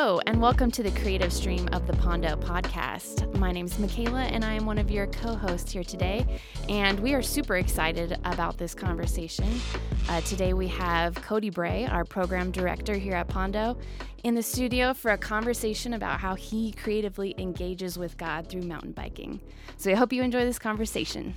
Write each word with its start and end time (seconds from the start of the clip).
Hello, 0.00 0.20
and 0.28 0.40
welcome 0.40 0.70
to 0.70 0.84
the 0.84 0.92
creative 0.92 1.32
stream 1.32 1.68
of 1.72 1.88
the 1.88 1.92
Pondo 1.94 2.36
podcast. 2.36 3.36
My 3.36 3.50
name 3.50 3.66
is 3.66 3.80
Michaela, 3.80 4.20
and 4.20 4.44
I 4.44 4.52
am 4.52 4.64
one 4.64 4.78
of 4.78 4.92
your 4.92 5.08
co 5.08 5.34
hosts 5.34 5.72
here 5.72 5.82
today. 5.82 6.24
And 6.68 7.00
we 7.00 7.14
are 7.14 7.20
super 7.20 7.56
excited 7.56 8.16
about 8.24 8.58
this 8.58 8.76
conversation. 8.76 9.60
Uh, 10.08 10.20
today, 10.20 10.52
we 10.52 10.68
have 10.68 11.16
Cody 11.16 11.50
Bray, 11.50 11.84
our 11.84 12.04
program 12.04 12.52
director 12.52 12.94
here 12.94 13.14
at 13.14 13.26
Pondo, 13.26 13.76
in 14.22 14.36
the 14.36 14.42
studio 14.42 14.94
for 14.94 15.10
a 15.10 15.18
conversation 15.18 15.94
about 15.94 16.20
how 16.20 16.36
he 16.36 16.70
creatively 16.70 17.34
engages 17.36 17.98
with 17.98 18.16
God 18.16 18.48
through 18.48 18.62
mountain 18.62 18.92
biking. 18.92 19.40
So, 19.78 19.90
I 19.90 19.94
hope 19.94 20.12
you 20.12 20.22
enjoy 20.22 20.44
this 20.44 20.60
conversation. 20.60 21.34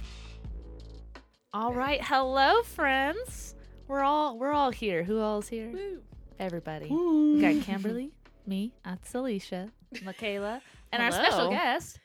All 1.52 1.74
right, 1.74 2.00
hello, 2.04 2.62
friends. 2.62 3.56
We're 3.88 4.04
all 4.04 4.38
we're 4.38 4.54
all 4.54 4.70
here. 4.70 5.04
Who 5.04 5.20
all 5.20 5.40
is 5.40 5.48
here? 5.48 5.72
Woo. 5.72 6.04
Everybody. 6.38 6.90
We 6.90 7.42
got 7.42 7.64
Kimberly, 7.64 8.12
me, 8.52 8.74
that's 8.84 9.16
Alicia, 9.16 9.70
Michaela, 10.04 10.62
and 10.92 11.02
our 11.02 11.10
special 11.14 11.50
guest, 11.52 11.98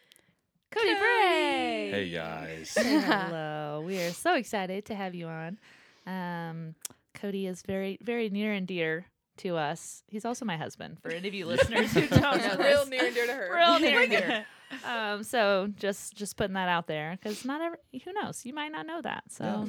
Cody, 0.71 0.95
Bray. 0.95 1.91
Hey 1.91 2.11
guys. 2.11 2.73
Hello. 2.79 3.83
We 3.85 3.99
are 3.99 4.13
so 4.13 4.35
excited 4.37 4.85
to 4.87 4.95
have 4.95 5.13
you 5.17 5.27
on. 5.27 5.59
Um, 6.07 6.77
Cody 7.15 7.49
is 7.49 7.63
very, 7.63 7.99
very 8.01 8.31
near 8.31 8.53
and 8.53 8.65
dear 8.65 9.07
to 9.39 9.57
us. 9.57 10.05
He's 10.09 10.25
also 10.25 10.45
my 10.45 10.57
husband. 10.57 10.99
For 11.03 11.11
any 11.11 11.27
of 11.27 11.35
you 11.35 11.47
listeners 11.55 11.93
who 11.93 12.07
don't 12.07 12.21
know 12.41 12.57
Real 12.65 12.85
this. 12.85 12.91
near 12.91 13.07
and 13.07 13.15
dear 13.15 13.27
to 13.27 13.33
her. 13.33 13.53
real 13.53 13.81
near 13.81 14.01
and 14.03 14.11
dear. 14.11 14.47
Um, 14.85 15.25
so 15.25 15.69
just 15.77 16.15
just 16.15 16.37
putting 16.37 16.55
that 16.55 16.69
out 16.69 16.87
there 16.87 17.19
because 17.21 17.45
not 17.45 17.61
every 17.61 17.79
who 18.05 18.13
knows 18.13 18.45
you 18.47 18.55
might 18.55 18.71
not 18.71 18.87
know 18.87 19.03
that. 19.03 19.25
So 19.31 19.43
Yeah. 19.45 19.65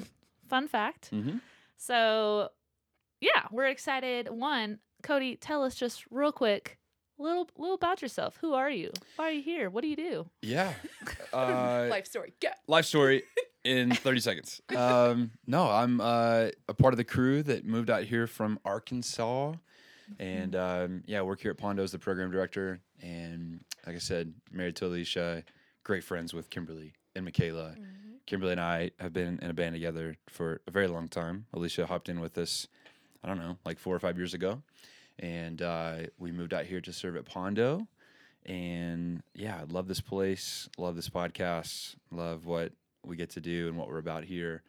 fun 0.47 0.67
fact. 0.67 1.07
hmm 1.09 1.37
So 1.75 2.49
yeah, 3.19 3.47
we're 3.51 3.65
excited. 3.65 4.29
One, 4.29 4.77
Cody, 5.03 5.35
tell 5.35 5.63
us 5.63 5.75
just 5.75 6.03
real 6.09 6.31
quick, 6.31 6.77
little 7.17 7.49
little 7.57 7.75
about 7.75 8.01
yourself. 8.01 8.37
Who 8.41 8.53
are 8.53 8.69
you? 8.69 8.91
Why 9.15 9.25
are 9.25 9.31
you 9.31 9.41
here? 9.41 9.69
What 9.69 9.81
do 9.81 9.87
you 9.87 9.95
do? 9.95 10.29
Yeah. 10.41 10.73
Uh, 11.33 11.87
Life 11.89 12.07
story. 12.07 12.33
Go. 12.41 12.47
life 12.67 12.85
story 12.85 13.21
in 13.63 13.91
30 13.93 14.19
seconds. 14.21 14.61
Um, 14.75 15.31
no, 15.45 15.69
I'm 15.69 15.99
uh, 16.01 16.47
a 16.69 16.73
part 16.73 16.93
of 16.93 16.97
the 16.97 17.03
crew 17.03 17.43
that 17.43 17.65
moved 17.65 17.89
out 17.89 18.03
here 18.03 18.27
from 18.27 18.57
Arkansas. 18.65 19.53
And 20.19 20.55
um, 20.55 21.03
yeah, 21.05 21.19
I 21.19 21.21
work 21.23 21.41
here 21.41 21.51
at 21.51 21.57
Pondo 21.57 21.83
as 21.83 21.91
the 21.91 21.99
program 21.99 22.31
director. 22.31 22.79
And 23.03 23.59
like 23.85 23.95
I 23.95 23.99
said, 23.99 24.33
married 24.51 24.77
to 24.77 24.85
Alicia, 24.87 25.43
great 25.83 26.03
friends 26.03 26.33
with 26.33 26.49
Kimberly 26.49 26.93
and 27.15 27.25
Michaela. 27.25 27.75
Kimberly 28.25 28.53
and 28.53 28.61
I 28.61 28.91
have 28.99 29.13
been 29.13 29.37
in 29.41 29.49
a 29.49 29.53
band 29.53 29.75
together 29.75 30.15
for 30.29 30.61
a 30.65 30.71
very 30.71 30.87
long 30.87 31.07
time. 31.09 31.45
Alicia 31.53 31.85
hopped 31.85 32.07
in 32.09 32.19
with 32.21 32.37
us, 32.37 32.67
I 33.23 33.27
don't 33.27 33.39
know, 33.39 33.57
like 33.65 33.79
four 33.79 33.95
or 33.95 33.99
five 33.99 34.17
years 34.17 34.33
ago. 34.33 34.61
And 35.19 35.61
uh, 35.61 35.95
we 36.19 36.31
moved 36.31 36.53
out 36.53 36.65
here 36.65 36.81
to 36.81 36.93
serve 36.93 37.15
at 37.15 37.25
Pondo. 37.25 37.87
And 38.45 39.23
yeah, 39.33 39.57
I 39.59 39.63
love 39.63 39.87
this 39.87 39.99
place, 40.01 40.69
love 40.77 40.95
this 40.95 41.09
podcast, 41.09 41.95
love 42.11 42.45
what 42.45 42.71
we 43.03 43.15
get 43.15 43.31
to 43.31 43.41
do 43.41 43.67
and 43.67 43.77
what 43.77 43.89
we're 43.89 43.97
about 43.97 44.23
here. 44.23 44.63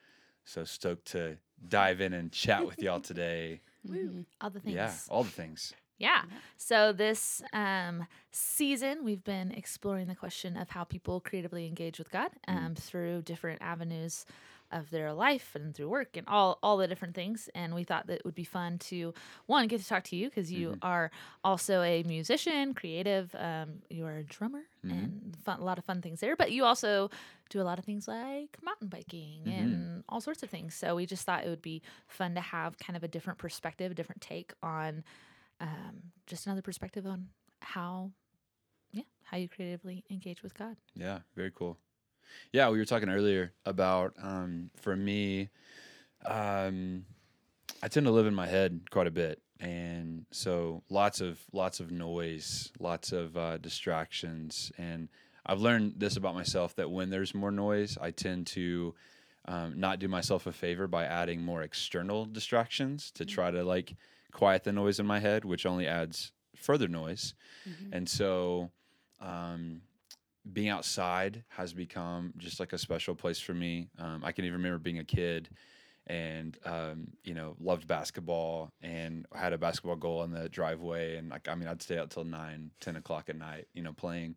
So 0.45 0.65
stoked 0.65 1.07
to 1.13 1.37
dive 1.69 2.01
in 2.01 2.13
and 2.13 2.33
chat 2.33 2.67
with 2.67 2.83
y'all 2.83 3.01
today. 3.01 3.61
Mhm. 3.89 4.27
All 4.41 4.51
the 4.51 4.61
things. 4.61 4.75
Yeah, 4.75 4.93
all 5.09 5.23
the 5.23 5.31
things. 5.31 5.73
Yeah. 5.99 6.23
So 6.59 6.93
this 6.93 7.41
um, 7.53 8.07
season, 8.33 9.05
we've 9.05 9.23
been 9.25 9.53
exploring 9.53 10.09
the 10.09 10.15
question 10.17 10.57
of 10.57 10.69
how 10.71 10.85
people 10.85 11.21
creatively 11.21 11.67
engage 11.67 11.99
with 11.99 12.11
God 12.11 12.31
um, 12.49 12.75
through 12.75 13.23
different 13.23 13.63
avenues 13.63 14.27
of 14.71 14.91
their 14.91 15.13
life 15.13 15.55
and 15.55 15.75
through 15.75 15.89
work 15.89 16.17
and 16.17 16.27
all 16.29 16.59
all 16.63 16.77
the 16.77 16.87
different 16.87 17.15
things. 17.15 17.49
And 17.55 17.75
we 17.75 17.85
thought 17.85 18.07
that 18.07 18.17
it 18.19 18.25
would 18.25 18.35
be 18.35 18.45
fun 18.45 18.79
to 18.91 19.15
one 19.47 19.67
get 19.69 19.81
to 19.81 19.87
talk 19.87 20.05
to 20.05 20.17
you 20.17 20.29
because 20.29 20.51
you 20.53 20.77
are 20.83 21.11
also 21.43 21.83
a 21.83 22.03
musician, 22.05 22.75
creative. 22.75 23.35
Um, 23.35 23.83
you 23.89 24.05
are 24.07 24.19
a 24.19 24.25
drummer 24.25 24.63
and 24.83 25.37
fun, 25.45 25.61
a 25.61 25.65
lot 25.65 25.79
of 25.79 25.85
fun 25.85 26.01
things 26.03 26.21
there. 26.21 26.37
But 26.37 26.53
you 26.53 26.65
also 26.65 27.11
do 27.51 27.61
a 27.61 27.65
lot 27.65 27.79
of 27.79 27.85
things 27.85 28.07
like 28.09 28.57
mountain 28.63 28.89
biking 28.89 29.43
and 29.47 30.05
all 30.09 30.21
sorts 30.21 30.43
of 30.43 30.51
things. 30.51 30.75
So 30.75 30.95
we 30.95 31.07
just 31.07 31.25
thought 31.25 31.45
it 31.45 31.49
would 31.49 31.63
be 31.63 31.83
fun 32.07 32.35
to 32.35 32.41
have 32.41 32.79
kind 32.79 32.97
of 32.97 33.03
a 33.03 33.09
different 33.09 33.39
perspective, 33.39 33.93
a 33.93 33.95
different 33.95 34.21
take 34.21 34.53
on 34.63 35.05
um, 35.61 36.13
just 36.27 36.47
another 36.47 36.63
perspective 36.63 37.07
on 37.07 37.29
how 37.61 38.13
yeah 38.93 39.03
how 39.25 39.37
you 39.37 39.49
creatively 39.49 40.05
engage 40.11 40.43
with 40.43 40.55
god 40.55 40.77
Yeah, 40.95 41.21
very 41.35 41.51
cool. 41.51 41.77
Yeah, 42.53 42.71
we 42.71 42.79
were 42.79 42.85
talking 42.85 43.09
earlier 43.09 43.53
about 43.67 44.15
um, 44.23 44.71
for 44.77 44.97
me, 44.97 45.51
um, 46.25 47.05
I 47.83 47.89
tend 47.89 48.07
to 48.07 48.13
live 48.13 48.27
in 48.27 48.35
my 48.35 48.47
head 48.47 48.91
quite 48.91 49.07
a 49.07 49.11
bit, 49.11 49.41
and 49.61 50.27
so 50.31 50.83
lots 50.89 51.21
of 51.21 51.39
lots 51.53 51.81
of 51.81 51.91
noise, 51.91 52.73
lots 52.79 53.13
of 53.13 53.37
uh, 53.37 53.59
distractions, 53.59 54.73
and 54.79 55.09
I've 55.47 55.61
learned 55.61 55.95
this 55.97 56.17
about 56.17 56.35
myself 56.35 56.75
that 56.77 56.91
when 56.91 57.11
there's 57.11 57.35
more 57.35 57.51
noise, 57.51 57.97
I 58.01 58.11
tend 58.11 58.47
to 58.49 58.95
um, 59.47 59.79
not 59.81 59.99
do 59.99 60.09
myself 60.09 60.47
a 60.47 60.53
favor 60.53 60.87
by 60.87 61.05
adding 61.05 61.43
more 61.43 61.63
external 61.63 62.27
distractions 62.27 63.11
to 63.13 63.25
try 63.25 63.51
to 63.51 63.63
like 63.65 63.95
quiet 64.33 64.65
the 64.65 64.73
noise 64.73 64.99
in 65.01 65.07
my 65.07 65.21
head, 65.21 65.45
which 65.45 65.65
only 65.67 65.87
adds 65.87 66.33
further 66.57 66.89
noise, 66.89 67.35
and 67.93 68.09
so. 68.09 68.71
Um, 69.21 69.83
being 70.53 70.69
outside 70.69 71.45
has 71.49 71.73
become 71.73 72.33
just 72.39 72.61
like 72.61 72.73
a 72.73 72.79
special 72.79 73.15
place 73.15 73.39
for 73.39 73.55
me. 73.55 73.89
Um, 73.99 74.23
I 74.25 74.33
can 74.33 74.45
even 74.45 74.59
remember 74.59 74.79
being 74.79 74.99
a 74.99 75.05
kid 75.05 75.49
and, 76.07 76.57
um, 76.65 77.09
you 77.25 77.35
know, 77.35 77.55
loved 77.61 77.87
basketball 77.87 78.73
and 78.83 79.27
had 79.35 79.53
a 79.53 79.59
basketball 79.59 79.97
goal 79.97 80.23
in 80.23 80.31
the 80.31 80.49
driveway. 80.49 81.17
And 81.17 81.29
like, 81.29 81.49
I 81.49 81.55
mean, 81.55 81.69
I'd 81.69 81.83
stay 81.83 81.99
out 81.99 82.11
till 82.11 82.25
nine, 82.25 82.71
10 82.81 82.97
o'clock 82.97 83.29
at 83.29 83.37
night, 83.37 83.67
you 83.75 83.83
know, 83.83 83.93
playing. 83.93 84.37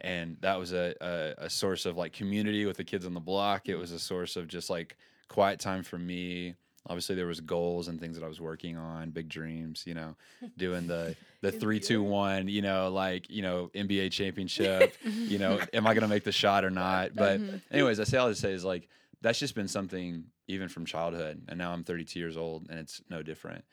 And 0.00 0.36
that 0.40 0.58
was 0.58 0.72
a, 0.72 0.94
a, 1.00 1.44
a 1.44 1.50
source 1.50 1.86
of 1.86 1.96
like 1.96 2.12
community 2.12 2.64
with 2.66 2.78
the 2.78 2.84
kids 2.84 3.06
on 3.06 3.14
the 3.14 3.20
block. 3.20 3.68
It 3.68 3.76
was 3.76 3.92
a 3.92 3.98
source 3.98 4.36
of 4.36 4.48
just 4.48 4.70
like 4.70 4.96
quiet 5.28 5.60
time 5.60 5.82
for 5.82 5.98
me. 5.98 6.54
Obviously, 6.86 7.14
there 7.14 7.26
was 7.26 7.40
goals 7.40 7.88
and 7.88 7.98
things 7.98 8.18
that 8.18 8.24
I 8.24 8.28
was 8.28 8.40
working 8.40 8.76
on, 8.76 9.10
big 9.10 9.28
dreams. 9.28 9.84
You 9.86 9.94
know, 9.94 10.16
doing 10.56 10.86
the 10.86 11.16
the 11.40 11.50
three, 11.50 11.80
two, 11.80 12.02
one. 12.02 12.48
You 12.48 12.62
know, 12.62 12.90
like 12.90 13.30
you 13.30 13.42
know 13.42 13.70
NBA 13.74 14.12
championship. 14.12 14.94
you 15.04 15.38
know, 15.38 15.60
am 15.72 15.86
I 15.86 15.94
gonna 15.94 16.08
make 16.08 16.24
the 16.24 16.32
shot 16.32 16.64
or 16.64 16.70
not? 16.70 17.12
But 17.24 17.40
anyways, 17.70 18.00
I 18.00 18.04
say 18.04 18.18
all 18.18 18.28
to 18.28 18.34
say 18.34 18.52
is 18.52 18.64
like 18.64 18.88
that's 19.22 19.38
just 19.38 19.54
been 19.54 19.68
something 19.68 20.24
even 20.46 20.68
from 20.68 20.84
childhood, 20.84 21.42
and 21.48 21.56
now 21.56 21.72
I'm 21.72 21.84
32 21.84 22.18
years 22.18 22.36
old, 22.36 22.66
and 22.68 22.78
it's 22.78 23.00
no 23.08 23.22
different. 23.22 23.64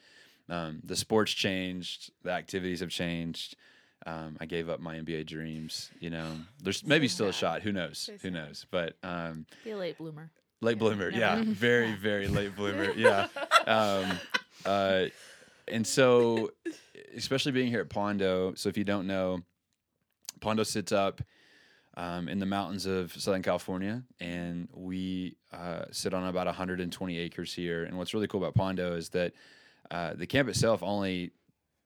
Um, 0.50 0.80
the 0.84 0.96
sports 0.96 1.32
changed, 1.32 2.12
the 2.24 2.32
activities 2.32 2.80
have 2.80 2.90
changed. 2.90 3.56
Um, 4.06 4.38
I 4.40 4.46
gave 4.46 4.70
up 4.70 4.80
my 4.80 4.96
NBA 4.96 5.28
dreams. 5.28 5.92
You 6.00 6.10
know, 6.10 6.28
there's 6.62 6.86
maybe 6.86 7.08
still 7.08 7.28
a 7.28 7.34
shot. 7.34 7.62
Who 7.62 7.72
knows? 7.72 8.10
Who 8.22 8.32
knows? 8.32 8.66
But 8.72 8.96
um, 9.04 9.46
be 9.64 9.72
a 9.72 9.78
late 9.78 9.98
bloomer 9.98 10.32
late 10.62 10.80
bloomer. 10.80 11.10
Yeah. 11.10 11.44
Very 11.46 11.94
very 11.94 12.28
late 12.28 12.56
bloomer. 12.56 12.92
Yeah. 12.96 13.28
Um, 13.68 14.20
uh, 14.66 15.06
and 15.68 15.86
so 15.86 16.52
especially 17.16 17.52
being 17.52 17.68
here 17.68 17.82
at 17.82 17.90
pondo 17.90 18.54
so 18.56 18.70
if 18.70 18.78
you 18.78 18.84
don't 18.84 19.06
know 19.06 19.42
pondo 20.40 20.64
sits 20.64 20.92
up 20.92 21.22
um, 21.98 22.30
in 22.30 22.40
the 22.40 22.46
mountains 22.46 22.86
of 22.86 23.12
southern 23.14 23.42
california 23.42 24.04
and 24.20 24.68
we 24.74 25.36
uh, 25.54 25.86
sit 25.92 26.14
on 26.14 26.26
about 26.28 26.46
120 26.48 27.18
acres 27.18 27.54
here. 27.54 27.84
And 27.84 27.98
what's 27.98 28.14
really 28.14 28.28
cool 28.28 28.42
about 28.42 28.56
pondo 28.56 28.96
is 28.96 29.10
that 29.10 29.34
uh, 29.90 30.14
the 30.14 30.28
camp 30.28 30.48
itself 30.50 30.82
only 30.84 31.32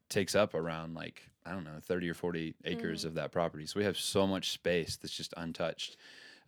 takes 0.09 0.35
up 0.35 0.53
around 0.53 0.93
like 0.93 1.23
i 1.47 1.51
don't 1.51 1.63
know 1.63 1.79
30 1.81 2.09
or 2.09 2.13
40 2.13 2.55
acres 2.65 3.05
of 3.05 3.15
that 3.15 3.31
property. 3.31 3.65
So 3.65 3.79
we 3.79 3.85
have 3.85 3.97
so 3.97 4.27
much 4.27 4.51
space 4.51 4.97
that's 4.97 5.15
just 5.15 5.33
untouched. 5.37 5.97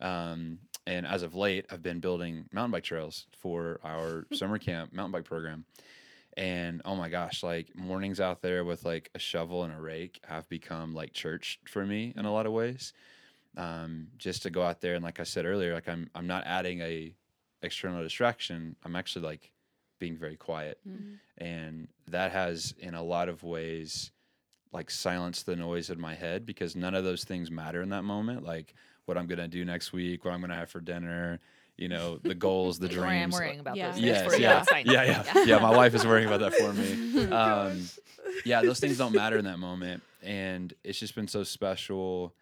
Um, 0.00 0.58
and 0.88 1.06
as 1.06 1.22
of 1.22 1.34
late, 1.34 1.66
I've 1.70 1.82
been 1.82 2.00
building 2.00 2.46
mountain 2.50 2.70
bike 2.70 2.82
trails 2.82 3.26
for 3.38 3.78
our 3.84 4.26
summer 4.32 4.58
camp 4.58 4.92
mountain 4.92 5.12
bike 5.12 5.24
program. 5.24 5.66
And 6.34 6.80
oh 6.84 6.96
my 6.96 7.10
gosh, 7.10 7.42
like 7.42 7.76
mornings 7.76 8.20
out 8.20 8.40
there 8.40 8.64
with 8.64 8.86
like 8.86 9.10
a 9.14 9.18
shovel 9.18 9.64
and 9.64 9.74
a 9.74 9.78
rake 9.78 10.18
have 10.26 10.48
become 10.48 10.94
like 10.94 11.12
church 11.12 11.60
for 11.66 11.84
me 11.84 12.14
in 12.16 12.24
a 12.24 12.32
lot 12.32 12.46
of 12.46 12.52
ways. 12.52 12.94
Um, 13.56 14.06
just 14.16 14.42
to 14.44 14.50
go 14.50 14.62
out 14.62 14.80
there 14.80 14.94
and 14.94 15.04
like 15.04 15.20
I 15.20 15.24
said 15.24 15.44
earlier, 15.44 15.74
like 15.74 15.88
I'm 15.88 16.08
I'm 16.14 16.26
not 16.26 16.44
adding 16.46 16.80
a 16.80 17.14
external 17.60 18.02
distraction. 18.02 18.74
I'm 18.82 18.96
actually 18.96 19.26
like 19.26 19.52
being 19.98 20.16
very 20.16 20.36
quiet. 20.36 20.78
And 21.36 21.88
that 22.06 22.32
has 22.32 22.72
in 22.78 22.94
a 22.94 23.02
lot 23.02 23.28
of 23.28 23.42
ways 23.42 24.10
like 24.72 24.90
silenced 24.90 25.44
the 25.44 25.56
noise 25.56 25.90
in 25.90 26.00
my 26.00 26.14
head 26.14 26.46
because 26.46 26.74
none 26.74 26.94
of 26.94 27.04
those 27.04 27.24
things 27.24 27.50
matter 27.50 27.82
in 27.82 27.90
that 27.90 28.04
moment. 28.04 28.42
Like 28.42 28.74
what 29.08 29.16
I'm 29.16 29.26
gonna 29.26 29.48
do 29.48 29.64
next 29.64 29.92
week, 29.92 30.24
what 30.24 30.34
I'm 30.34 30.40
gonna 30.40 30.54
have 30.54 30.70
for 30.70 30.80
dinner, 30.80 31.40
you 31.76 31.88
know, 31.88 32.18
the 32.22 32.34
goals, 32.34 32.78
the 32.78 32.88
Don't 32.88 33.04
i'm 33.04 33.30
worrying 33.30 33.60
about 33.60 33.76
Yeah. 33.76 33.92
those 33.92 34.00
Yes, 34.00 34.24
for 34.30 34.36
you. 34.36 34.42
yeah, 34.42 34.64
yeah, 34.84 35.04
yeah, 35.04 35.44
yeah. 35.46 35.58
My 35.58 35.70
wife 35.70 35.94
is 35.94 36.06
worrying 36.06 36.26
about 36.28 36.40
that 36.40 36.54
for 36.54 36.72
me. 36.72 37.32
Um, 37.32 37.88
yeah, 38.44 38.62
those 38.62 38.78
things 38.78 38.98
don't 38.98 39.14
matter 39.14 39.38
in 39.38 39.44
that 39.46 39.58
moment, 39.58 40.02
and 40.22 40.72
it's 40.84 40.98
just 40.98 41.14
been 41.14 41.26
so 41.28 41.42
special 41.42 42.34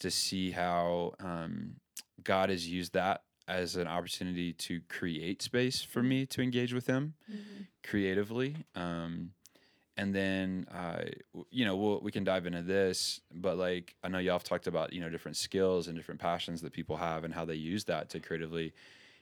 to 0.00 0.10
see 0.10 0.50
how 0.50 1.14
um, 1.20 1.76
God 2.22 2.50
has 2.50 2.68
used 2.68 2.92
that 2.92 3.22
as 3.48 3.76
an 3.76 3.86
opportunity 3.88 4.52
to 4.52 4.80
create 4.88 5.40
space 5.42 5.80
for 5.82 6.02
me 6.02 6.26
to 6.26 6.42
engage 6.42 6.72
with 6.74 6.86
Him 6.86 7.14
creatively. 7.82 8.56
Um, 8.74 9.30
and 10.02 10.12
then 10.12 10.66
uh, 10.74 11.04
you 11.50 11.64
know 11.64 11.76
we'll, 11.76 12.00
we 12.00 12.10
can 12.10 12.24
dive 12.24 12.44
into 12.44 12.60
this 12.60 13.20
but 13.32 13.56
like 13.56 13.94
i 14.02 14.08
know 14.08 14.18
y'all 14.18 14.34
have 14.34 14.42
talked 14.42 14.66
about 14.66 14.92
you 14.92 15.00
know 15.00 15.08
different 15.08 15.36
skills 15.36 15.86
and 15.86 15.96
different 15.96 16.20
passions 16.20 16.60
that 16.60 16.72
people 16.72 16.96
have 16.96 17.22
and 17.22 17.32
how 17.32 17.44
they 17.44 17.54
use 17.54 17.84
that 17.84 18.10
to 18.10 18.18
creatively 18.18 18.72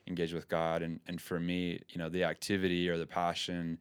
engage 0.06 0.32
with 0.32 0.48
god. 0.48 0.80
And 0.80 0.98
and 1.06 1.20
for 1.20 1.38
me 1.38 1.82
you 1.90 1.98
know 1.98 2.08
the 2.08 2.24
activity 2.24 2.88
or 2.88 2.96
the 2.96 3.06
passion 3.06 3.78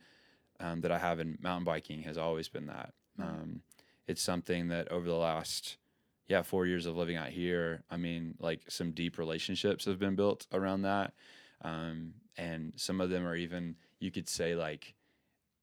um, 0.59 0.81
that 0.81 0.91
i 0.91 0.97
have 0.97 1.21
in 1.21 1.37
mountain 1.41 1.63
biking 1.63 2.03
has 2.03 2.17
always 2.17 2.49
been 2.49 2.67
that. 2.67 2.93
Um, 3.17 3.61
it's 4.07 4.21
something 4.21 4.67
that 4.67 4.91
over 4.91 5.07
the 5.07 5.15
last 5.15 5.77
yeah 6.27 6.41
four 6.41 6.65
years 6.65 6.85
of 6.85 6.97
living 6.97 7.15
out 7.15 7.29
here 7.29 7.83
i 7.89 7.95
mean 7.95 8.35
like 8.39 8.61
some 8.67 8.91
deep 8.91 9.17
relationships 9.17 9.85
have 9.85 9.99
been 9.99 10.15
built 10.15 10.47
around 10.51 10.81
that. 10.81 11.13
Um, 11.61 12.13
and 12.37 12.73
some 12.75 12.99
of 12.99 13.09
them 13.09 13.25
are 13.25 13.35
even 13.35 13.75
you 13.99 14.11
could 14.11 14.27
say 14.27 14.53
like 14.55 14.95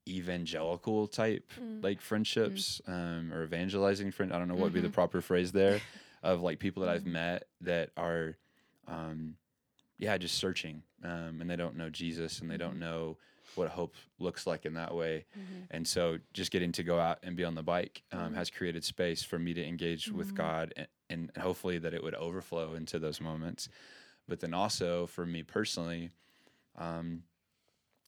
evangelical 0.08 1.06
type 1.06 1.50
Mm. 1.60 1.82
like 1.82 2.00
friendships 2.00 2.80
um, 2.86 3.32
or 3.32 3.44
evangelizing 3.44 4.10
friend 4.10 4.32
i 4.32 4.38
don't 4.38 4.48
know 4.48 4.54
what 4.54 4.64
would 4.64 4.72
be 4.72 4.80
the 4.80 4.88
Mhm. 4.88 4.92
proper 4.92 5.20
phrase 5.20 5.52
there 5.52 5.80
of 6.22 6.40
like 6.42 6.58
people 6.58 6.82
that 6.84 6.90
i've 6.92 7.02
Mm-hmm. 7.02 7.12
met 7.12 7.48
that 7.60 7.90
are 7.96 8.36
um, 8.88 9.36
yeah 9.98 10.16
just 10.18 10.36
searching 10.38 10.82
um, 11.04 11.40
and 11.40 11.48
they 11.50 11.56
don't 11.56 11.76
know 11.76 11.90
jesus 11.90 12.40
and 12.40 12.50
they 12.50 12.56
don't 12.56 12.72
Mm-hmm. 12.72 12.80
know 12.80 13.18
what 13.54 13.68
hope 13.68 13.94
looks 14.18 14.46
like 14.46 14.66
in 14.66 14.74
that 14.74 14.94
way 14.94 15.24
Mhm. 15.36 15.66
and 15.70 15.86
so 15.88 16.18
just 16.32 16.50
getting 16.50 16.72
to 16.72 16.82
go 16.82 16.98
out 17.00 17.18
and 17.22 17.36
be 17.36 17.44
on 17.44 17.54
the 17.54 17.62
bike 17.62 18.02
um, 18.12 18.32
Mhm. 18.32 18.34
has 18.34 18.50
created 18.50 18.84
space 18.84 19.22
for 19.22 19.38
me 19.38 19.54
to 19.54 19.64
engage 19.66 20.12
with 20.12 20.32
Mhm. 20.32 20.36
God 20.36 20.74
and, 20.76 20.88
and 21.08 21.30
hopefully 21.38 21.78
that 21.78 21.94
it 21.94 22.02
would 22.02 22.14
overflow 22.14 22.74
into 22.74 22.98
those 22.98 23.20
moments. 23.20 23.68
But 24.28 24.40
then 24.40 24.52
also 24.54 25.06
for 25.06 25.24
me 25.24 25.42
personally, 25.42 26.10
um, 26.76 27.22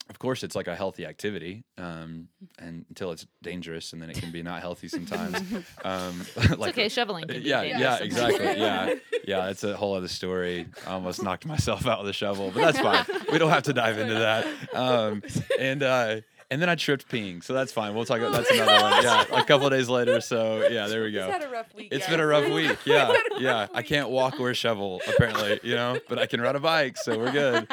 of 0.09 0.19
course, 0.19 0.43
it's 0.43 0.57
like 0.57 0.69
a 0.69 0.75
healthy 0.75 1.05
activity 1.05 1.65
um, 1.77 2.29
and 2.59 2.87
until 2.89 3.13
it's 3.13 3.27
dangerous 3.43 3.93
and 3.93 4.01
then 4.01 4.09
it 4.09 4.17
can 4.17 4.33
be 4.33 4.43
not 4.43 4.61
healthy 4.61 4.89
sometimes. 4.89 5.37
um, 5.85 6.23
It's 6.37 6.57
like 6.57 6.71
okay. 6.71 6.89
Shoveling. 6.89 7.27
Can 7.29 7.43
be 7.43 7.49
yeah, 7.49 7.63
yeah, 7.63 7.99
sometimes. 7.99 8.01
exactly. 8.01 8.61
Yeah, 8.61 8.95
yeah, 9.25 9.51
it's 9.51 9.65
a 9.65 9.77
whole 9.77 9.95
other 9.95 10.09
story. 10.09 10.67
I 10.87 10.93
almost 10.93 11.23
knocked 11.23 11.45
myself 11.45 11.87
out 11.87 12.01
with 12.01 12.11
a 12.11 12.13
shovel, 12.15 12.51
but 12.53 12.61
that's 12.61 12.81
fine. 12.81 13.05
We 13.31 13.39
don't 13.39 13.51
have 13.51 13.65
to 13.65 13.73
dive 13.73 13.99
into 13.99 14.15
that. 14.15 14.47
Um, 14.75 15.23
and 15.59 15.83
uh, 15.83 16.21
and 16.51 16.63
then 16.63 16.71
I 16.71 16.77
tripped 16.77 17.09
peeing, 17.09 17.45
so 17.45 17.53
that's 17.53 17.73
fine. 17.73 17.95
We'll 17.95 18.07
talk 18.07 18.19
about 18.21 18.33
that's 18.33 18.51
another 18.51 18.83
one. 18.83 19.03
Yeah, 19.03 19.25
a 19.39 19.45
couple 19.45 19.67
of 19.67 19.73
days 19.73 19.91
later. 19.91 20.23
So 20.23 20.67
yeah, 20.69 20.87
there 20.87 21.03
we 21.03 21.13
go. 21.13 21.31
had 21.31 21.45
a 21.45 21.49
rough 21.51 21.75
week. 21.75 21.89
It's 21.91 22.07
guys. 22.07 22.11
been 22.11 22.21
a 22.21 22.27
rough 22.27 22.49
week. 22.51 22.79
Yeah, 22.87 23.13
yeah. 23.39 23.61
rough 23.61 23.71
I 23.75 23.83
can't 23.83 24.09
walk 24.09 24.41
or 24.41 24.55
shovel 24.55 25.03
apparently, 25.07 25.61
you 25.63 25.75
know, 25.75 25.99
but 26.09 26.19
I 26.19 26.25
can 26.27 26.41
ride 26.41 26.57
a 26.57 26.61
bike, 26.61 26.97
so 26.97 27.19
we're 27.19 27.33
good. 27.33 27.69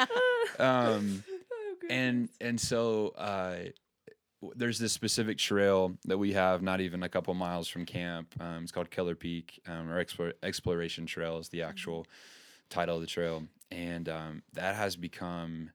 Um, 0.58 1.24
Oh, 1.28 1.35
and 1.90 2.28
and 2.40 2.60
so 2.60 3.08
uh, 3.16 3.56
there's 4.54 4.78
this 4.78 4.92
specific 4.92 5.38
trail 5.38 5.96
that 6.04 6.18
we 6.18 6.32
have 6.34 6.62
not 6.62 6.80
even 6.80 7.02
a 7.02 7.08
couple 7.08 7.32
miles 7.34 7.68
from 7.68 7.84
camp 7.86 8.34
um, 8.40 8.62
it's 8.62 8.72
called 8.72 8.90
keller 8.90 9.14
peak 9.14 9.60
um, 9.66 9.90
or 9.90 10.04
Explor- 10.04 10.34
exploration 10.42 11.06
trail 11.06 11.38
is 11.38 11.48
the 11.48 11.62
actual 11.62 12.06
title 12.68 12.96
of 12.96 13.00
the 13.00 13.06
trail. 13.06 13.44
And 13.70 14.08
um, 14.08 14.42
that 14.52 14.74
has 14.76 14.94
become 14.96 15.70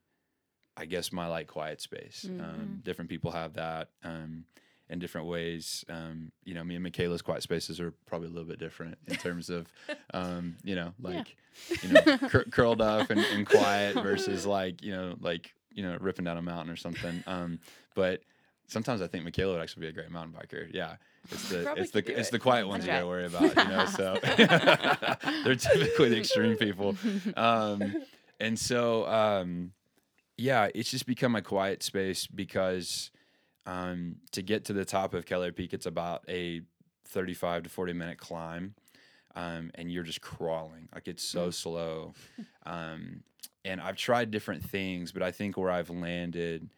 i 0.77 0.85
guess 0.85 1.11
my 1.11 1.27
like 1.27 1.47
quiet 1.47 1.81
space. 1.81 2.29
Um, 2.39 2.79
Mhm. 2.79 2.83
different 2.83 3.09
people 3.09 3.31
have 3.31 3.53
that 3.53 3.89
um, 4.03 4.45
in 4.89 4.99
different 4.99 5.27
ways. 5.27 5.83
Um, 5.89 6.31
you 6.45 6.53
know 6.53 6.63
me 6.63 6.75
and 6.75 6.83
michaela's 6.83 7.21
quiet 7.21 7.43
spaces 7.43 7.79
are 7.81 7.91
probably 8.05 8.27
a 8.27 8.31
little 8.31 8.47
bit 8.47 8.59
different 8.59 8.97
in 9.07 9.15
terms 9.17 9.49
of 9.49 9.67
um, 10.13 10.55
you 10.63 10.75
know 10.75 10.93
Yeah. 10.99 11.09
like 11.15 11.35
you 11.81 11.89
know 11.89 12.17
cur- 12.29 12.45
curled 12.51 12.81
up 12.81 13.09
and, 13.09 13.19
and 13.25 13.45
quiet 13.57 13.95
versus 14.01 14.45
like 14.45 14.81
you 14.83 14.91
know 14.91 15.15
like 15.19 15.53
you 15.73 15.83
know 15.83 15.97
ripping 15.99 16.25
down 16.25 16.37
a 16.37 16.41
mountain 16.41 16.71
or 16.71 16.77
something. 16.77 17.23
Um, 17.31 17.59
but 17.95 18.21
sometimes 18.67 19.01
i 19.01 19.07
think 19.07 19.23
michaela 19.23 19.53
would 19.53 19.61
actually 19.61 19.81
be 19.81 19.87
a 19.87 19.91
great 19.91 20.09
mountain 20.09 20.33
biker. 20.33 20.73
Yeah 20.73 20.95
it's 21.29 21.49
the 21.49 21.73
it's 21.75 21.91
the 21.91 22.19
it's 22.19 22.29
it. 22.29 22.31
the 22.31 22.39
quiet 22.39 22.67
ones 22.67 22.85
That's 22.85 23.03
you 23.03 23.05
gotta 23.05 23.07
worry 23.07 23.25
about 23.25 23.55
you 23.55 23.71
know 23.71 23.85
so 23.85 24.17
they're 25.43 25.55
typically 25.55 26.09
the 26.09 26.17
extreme 26.17 26.57
people. 26.57 26.95
Um, 27.35 28.03
and 28.39 28.57
so 28.57 29.05
um, 29.07 29.73
yeah 30.37 30.69
it's 30.73 30.89
just 30.89 31.05
become 31.05 31.35
a 31.35 31.41
quiet 31.41 31.83
space 31.83 32.27
because 32.27 33.11
um, 33.65 34.15
to 34.31 34.41
get 34.41 34.65
to 34.65 34.73
the 34.73 34.85
top 34.85 35.13
of 35.13 35.25
keller 35.25 35.51
peak 35.51 35.73
it's 35.73 35.85
about 35.85 36.23
a 36.27 36.61
35 37.05 37.63
to 37.63 37.69
40 37.69 37.93
minute 37.93 38.17
climb 38.17 38.73
um, 39.35 39.71
and 39.75 39.91
you're 39.91 40.03
just 40.03 40.21
crawling. 40.21 40.89
Like 40.93 41.07
it's 41.07 41.23
so 41.23 41.51
slow. 41.51 42.13
Um, 42.65 43.23
and 43.65 43.79
i've 43.81 43.95
tried 43.97 44.31
different 44.31 44.63
things 44.63 45.11
but 45.11 45.21
i 45.21 45.31
think 45.31 45.57
where 45.57 45.71
i've 45.71 45.89
landed 45.89 46.69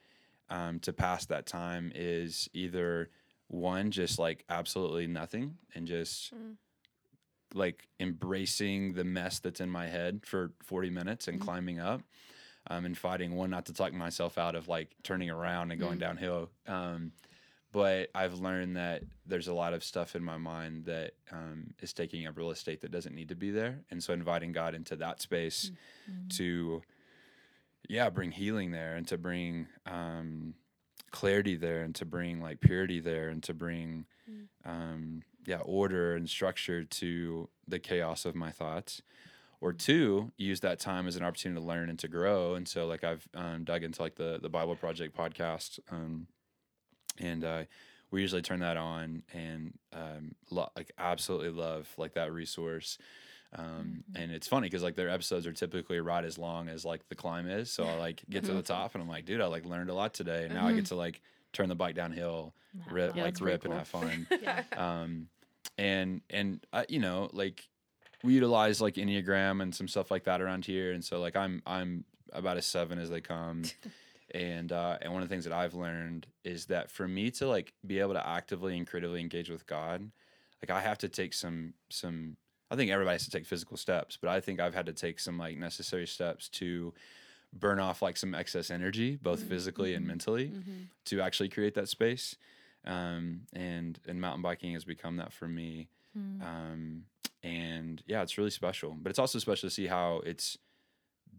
um, 0.49 0.79
to 0.81 0.91
pass 0.93 1.25
that 1.25 1.45
time 1.45 1.91
is 1.95 2.49
either 2.53 3.09
one 3.47 3.91
just 3.91 4.19
like 4.19 4.43
absolutely 4.49 5.07
nothing 5.07 5.57
and 5.75 5.87
just 5.87 6.33
Mm. 6.33 6.55
like 7.53 7.87
embracing 7.99 8.93
the 8.93 9.03
mess 9.03 9.39
that's 9.39 9.61
in 9.61 9.69
my 9.69 9.87
head 9.87 10.21
for 10.25 10.51
40 10.63 10.89
minutes 10.89 11.27
and 11.27 11.39
Mhm. 11.39 11.43
climbing 11.43 11.79
up 11.79 12.01
um, 12.67 12.85
and 12.85 12.97
fighting 12.97 13.35
one 13.35 13.49
not 13.51 13.65
to 13.67 13.73
talk 13.73 13.93
myself 13.93 14.37
out 14.37 14.55
of 14.55 14.67
like 14.67 14.95
turning 15.03 15.29
around 15.29 15.71
and 15.71 15.79
going 15.79 15.97
Mhm. 15.97 16.01
downhill 16.01 16.49
um, 16.67 17.11
but 17.73 18.09
i've 18.15 18.35
learned 18.39 18.77
that 18.77 19.03
there's 19.25 19.49
a 19.49 19.53
lot 19.53 19.73
of 19.73 19.83
stuff 19.83 20.15
in 20.15 20.23
my 20.23 20.37
mind 20.37 20.85
that 20.85 21.11
um, 21.31 21.73
is 21.81 21.91
taking 21.91 22.25
up 22.25 22.37
real 22.37 22.51
estate 22.51 22.79
that 22.81 22.91
doesn't 22.91 23.13
need 23.15 23.27
to 23.29 23.35
be 23.35 23.51
there 23.51 23.81
and 23.91 24.01
so 24.01 24.13
inviting 24.13 24.53
god 24.53 24.73
into 24.73 24.95
that 24.95 25.21
space 25.21 25.71
Mhm. 26.09 26.29
to 26.37 26.81
yeah 27.89 28.09
bring 28.09 28.31
healing 28.31 28.71
there 28.71 28.95
and 28.95 29.07
to 29.09 29.17
bring 29.17 29.67
um, 29.85 30.53
clarity 31.11 31.55
there 31.55 31.81
and 31.81 31.93
to 31.95 32.05
bring 32.05 32.39
like 32.41 32.59
purity 32.61 32.99
there 33.01 33.27
and 33.29 33.43
to 33.43 33.53
bring 33.53 34.05
Mm. 34.31 34.47
um, 34.63 35.21
yeah 35.45 35.57
order 35.65 36.15
and 36.15 36.29
structure 36.29 36.85
to 36.85 37.49
the 37.67 37.77
chaos 37.77 38.23
of 38.23 38.35
my 38.35 38.51
thoughts 38.51 39.01
or 39.59 39.73
two 39.73 40.31
use 40.37 40.61
that 40.61 40.79
time 40.79 41.07
as 41.09 41.17
an 41.17 41.23
opportunity 41.23 41.59
to 41.59 41.67
learn 41.67 41.89
and 41.89 41.99
to 41.99 42.07
grow 42.07 42.55
and 42.55 42.65
so 42.65 42.87
like 42.87 43.03
i've 43.03 43.27
um, 43.33 43.65
dug 43.65 43.83
into 43.83 44.01
like 44.01 44.15
the 44.15 44.39
the 44.41 44.47
bible 44.47 44.77
project 44.77 45.13
podcast 45.13 45.77
um, 45.91 46.27
and 47.19 47.43
uh, 47.43 47.63
we 48.11 48.21
usually 48.21 48.41
turn 48.41 48.59
that 48.59 48.77
on 48.77 49.23
and 49.33 49.73
um, 49.93 50.35
lo- 50.51 50.69
like 50.75 50.91
absolutely 50.97 51.49
love 51.49 51.87
like 51.97 52.13
that 52.13 52.31
resource. 52.31 52.97
Um, 53.55 54.03
Mhm. 54.11 54.21
and 54.23 54.31
it's 54.31 54.47
funny 54.47 54.65
because 54.67 54.81
like 54.81 54.95
their 54.95 55.09
episodes 55.09 55.45
are 55.45 55.53
typically 55.53 55.99
right 55.99 56.23
as 56.25 56.37
long 56.39 56.69
as 56.69 56.83
like 56.85 57.07
the 57.09 57.15
climb 57.15 57.47
is. 57.47 57.71
So 57.71 57.83
i 57.83 57.93
like 57.97 58.23
get 58.29 58.45
to 58.45 58.53
the 58.53 58.63
top 58.63 58.95
and 58.95 59.03
i'm 59.03 59.07
like 59.09 59.25
dude 59.25 59.41
i 59.41 59.45
like 59.45 59.63
learned 59.65 59.91
a 59.91 59.93
lot 59.93 60.13
today. 60.15 60.45
And 60.45 60.55
now 60.55 60.65
i 60.67 60.73
get 60.73 60.87
to 60.87 60.95
like 60.95 61.21
turn 61.51 61.69
the 61.69 61.75
bike 61.75 61.93
downhill 61.95 62.55
Have 62.83 62.91
rip. 62.93 63.15
Yeah, 63.15 63.23
like 63.25 63.39
rip 63.41 63.63
and 63.65 63.73
have 63.75 63.87
fun. 63.87 64.25
Yeah. 64.41 64.63
um, 64.75 65.27
and 65.77 66.21
and 66.31 66.65
uh, 66.73 66.85
you 66.89 66.99
know 66.99 67.29
like 67.31 67.67
we 68.23 68.33
utilize 68.33 68.81
like 68.81 68.95
enneagram 68.95 69.61
and 69.61 69.73
some 69.75 69.87
stuff 69.87 70.09
like 70.09 70.23
that 70.23 70.41
around 70.41 70.65
here. 70.65 70.91
And 70.91 71.03
so 71.05 71.19
like 71.19 71.35
i'm 71.35 71.61
i'm 71.67 72.05
about 72.31 72.57
as 72.57 72.65
seven 72.65 72.97
as 72.97 73.11
they 73.11 73.21
come 73.21 73.61
and 74.33 74.71
uh, 74.71 74.97
and 75.01 75.13
one 75.13 75.21
of 75.21 75.29
the 75.29 75.33
things 75.33 75.43
that 75.45 75.53
i've 75.53 75.73
learned 75.75 76.25
is 76.43 76.65
that 76.65 76.89
for 76.89 77.07
me 77.07 77.29
to 77.31 77.47
like 77.47 77.73
be 77.85 77.99
able 77.99 78.13
to 78.13 78.27
actively 78.27 78.77
and 78.77 78.87
creatively 78.87 79.19
engage 79.21 79.49
with 79.49 79.65
god 79.67 80.09
like 80.61 80.71
i 80.71 80.81
have 80.81 80.97
to 80.97 81.07
take 81.09 81.33
some 81.33 81.73
some 81.89 82.35
i 82.71 82.75
think 82.75 82.89
everybody 82.91 83.13
has 83.15 83.25
to 83.25 83.31
take 83.31 83.45
physical 83.45 83.77
steps 83.77 84.17
but 84.19 84.29
i 84.29 84.39
think 84.41 84.59
i've 84.59 84.73
had 84.73 84.85
to 84.87 84.93
take 84.93 85.19
some 85.19 85.37
like 85.37 85.57
necessary 85.57 86.07
steps 86.07 86.49
to 86.49 86.93
burn 87.53 87.79
off 87.79 88.01
like 88.01 88.17
some 88.17 88.33
excess 88.33 88.71
energy 88.71 89.15
both 89.21 89.41
Mhm. 89.43 89.47
physically 89.49 89.93
and 89.93 90.03
Mhm. 90.05 90.07
mentally 90.07 90.47
Mhm. 90.49 90.87
to 91.05 91.21
actually 91.21 91.49
create 91.49 91.75
that 91.75 91.87
space 91.89 92.35
um, 92.85 93.41
and 93.53 93.99
and 94.07 94.19
mountain 94.19 94.41
biking 94.41 94.73
has 94.73 94.83
become 94.85 95.17
that 95.17 95.31
for 95.31 95.47
me 95.47 95.87
Mm. 96.17 96.41
um, 96.43 97.05
and 97.43 98.03
yeah 98.07 98.21
it's 98.23 98.37
really 98.37 98.49
special 98.51 98.95
but 98.99 99.09
it's 99.09 99.19
also 99.19 99.37
special 99.39 99.67
to 99.69 99.73
see 99.73 99.87
how 99.87 100.17
it's 100.25 100.57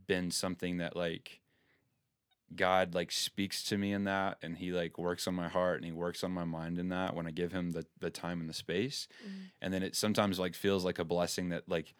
been 0.07 0.31
something 0.31 0.79
that 0.79 0.95
like 0.97 1.41
god 2.56 2.94
like 2.94 3.11
speaks 3.12 3.62
to 3.64 3.76
me 3.78 3.92
in 3.92 4.04
that 4.04 4.38
and 4.42 4.56
he 4.58 4.70
like 4.73 4.99
works 4.99 5.26
on 5.26 5.34
my 5.34 5.49
heart 5.49 5.76
and 5.76 5.84
he 5.84 5.92
works 5.92 6.23
on 6.25 6.30
my 6.32 6.44
mind 6.44 6.78
in 6.78 6.88
that 6.90 7.14
when 7.14 7.26
i 7.26 7.30
give 7.30 7.52
him 7.52 7.73
the, 7.73 7.84
the 8.00 8.11
time 8.11 8.40
and 8.40 8.49
the 8.49 8.54
space 8.54 9.08
Mhm. 9.25 9.50
and 9.62 9.75
then 9.75 9.82
it 9.82 9.96
sometimes 9.96 10.38
like 10.38 10.54
feels 10.54 10.84
like 10.84 10.99
a 10.99 11.04
blessing 11.04 11.49
that 11.50 11.68
like 11.68 11.94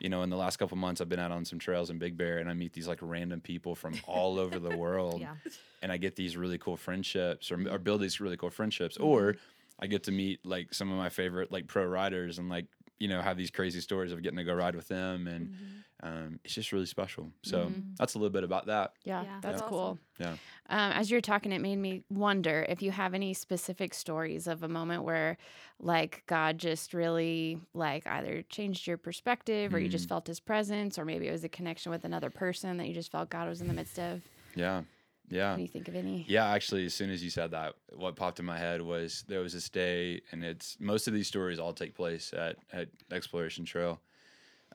you 0.00 0.08
know 0.08 0.22
in 0.22 0.30
the 0.30 0.36
last 0.36 0.56
couple 0.56 0.76
months 0.76 1.00
i've 1.00 1.08
been 1.08 1.20
out 1.20 1.30
on 1.32 1.44
some 1.44 1.58
trails 1.58 1.88
in 1.90 1.98
big 1.98 2.16
bear 2.16 2.38
and 2.38 2.50
i 2.50 2.54
meet 2.54 2.72
these 2.72 2.88
like 2.88 2.98
random 3.00 3.40
people 3.40 3.74
from 3.74 3.94
all 4.06 4.38
over 4.38 4.58
the 4.58 4.76
world 4.76 5.20
Yeah. 5.20 5.34
and 5.82 5.92
I 5.92 5.98
get 5.98 6.16
these 6.16 6.34
really 6.36 6.56
cool 6.56 6.78
friendships 6.78 7.50
or, 7.52 7.56
or 7.70 7.78
build 7.78 8.00
these 8.00 8.18
really 8.20 8.36
cool 8.38 8.50
friendships 8.50 8.96
Mm-hmm. 8.96 9.06
or 9.06 9.36
I 9.78 9.86
get 9.86 10.04
to 10.04 10.12
meet 10.12 10.44
like 10.46 10.72
some 10.72 10.90
of 10.90 10.96
my 10.96 11.08
favorite 11.10 11.50
like 11.52 11.66
pro 11.66 11.84
riders 11.84 12.38
and 12.38 12.48
like 12.48 12.66
you 12.98 13.08
know 13.08 13.20
have 13.20 13.36
these 13.36 13.50
crazy 13.50 13.80
stories 13.80 14.12
of 14.12 14.22
getting 14.22 14.38
to 14.38 14.44
go 14.44 14.54
ride 14.54 14.76
with 14.76 14.88
them 14.88 15.26
and 15.26 15.48
Mhm. 15.48 15.83
Um, 16.04 16.38
it's 16.44 16.54
just 16.54 16.70
really 16.72 16.86
special 16.86 17.32
so 17.42 17.68
Mhm. 17.70 17.96
that's 17.98 18.14
a 18.14 18.18
little 18.18 18.30
bit 18.32 18.44
about 18.44 18.66
that 18.66 18.92
Yeah, 19.04 19.22
Yeah. 19.24 19.40
that's 19.40 19.60
That's 19.60 19.68
cool. 19.68 19.98
Yeah. 20.20 20.36
Um, 20.68 20.92
as 20.92 21.10
you're 21.10 21.20
talking, 21.20 21.50
it 21.52 21.60
made 21.60 21.76
me 21.76 22.04
wonder 22.08 22.64
if 22.68 22.82
you 22.82 22.90
have 22.92 23.14
any 23.14 23.34
specific 23.34 23.92
stories 23.94 24.46
of 24.46 24.62
a 24.62 24.68
moment 24.68 25.02
where, 25.02 25.36
like, 25.80 26.22
God 26.26 26.58
just 26.58 26.94
really, 26.94 27.58
like, 27.74 28.06
either 28.06 28.42
changed 28.48 28.86
your 28.86 28.96
perspective 28.96 29.74
or 29.74 29.80
you 29.80 29.88
just 29.88 30.06
Mm. 30.06 30.08
felt 30.08 30.26
his 30.28 30.40
presence, 30.40 30.98
or 30.98 31.04
maybe 31.04 31.26
it 31.28 31.32
was 31.32 31.44
a 31.44 31.48
connection 31.48 31.90
with 31.90 32.04
another 32.04 32.30
person 32.30 32.76
that 32.78 32.86
you 32.88 32.94
just 32.94 33.10
felt 33.10 33.28
God 33.30 33.48
was 33.48 33.60
in 33.60 33.68
the 33.68 33.74
midst 33.74 33.98
of. 33.98 34.22
yeah 34.54 34.82
Yeah. 35.30 35.54
Can 35.54 35.62
you 35.62 35.68
think 35.68 35.88
of 35.88 35.94
any? 35.96 36.24
Yeah, 36.28 36.46
actually, 36.50 36.84
as 36.86 36.94
soon 36.94 37.10
as 37.10 37.22
you 37.24 37.30
said 37.30 37.50
that, 37.52 37.74
what 37.96 38.14
popped 38.16 38.38
in 38.40 38.44
my 38.46 38.58
head 38.58 38.80
was 38.82 39.24
there 39.28 39.40
was 39.40 39.52
this 39.54 39.68
day, 39.70 40.20
and 40.32 40.44
it's 40.44 40.78
most 40.80 41.08
of 41.08 41.14
these 41.14 41.28
stories 41.28 41.58
all 41.58 41.72
take 41.74 41.94
place 41.94 42.32
at 42.34 42.56
at 42.72 42.88
Exploration 43.10 43.64
Trail, 43.64 44.00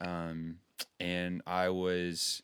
um, 0.01 0.59
and 1.00 1.41
I 1.48 1.69
was. 1.69 2.41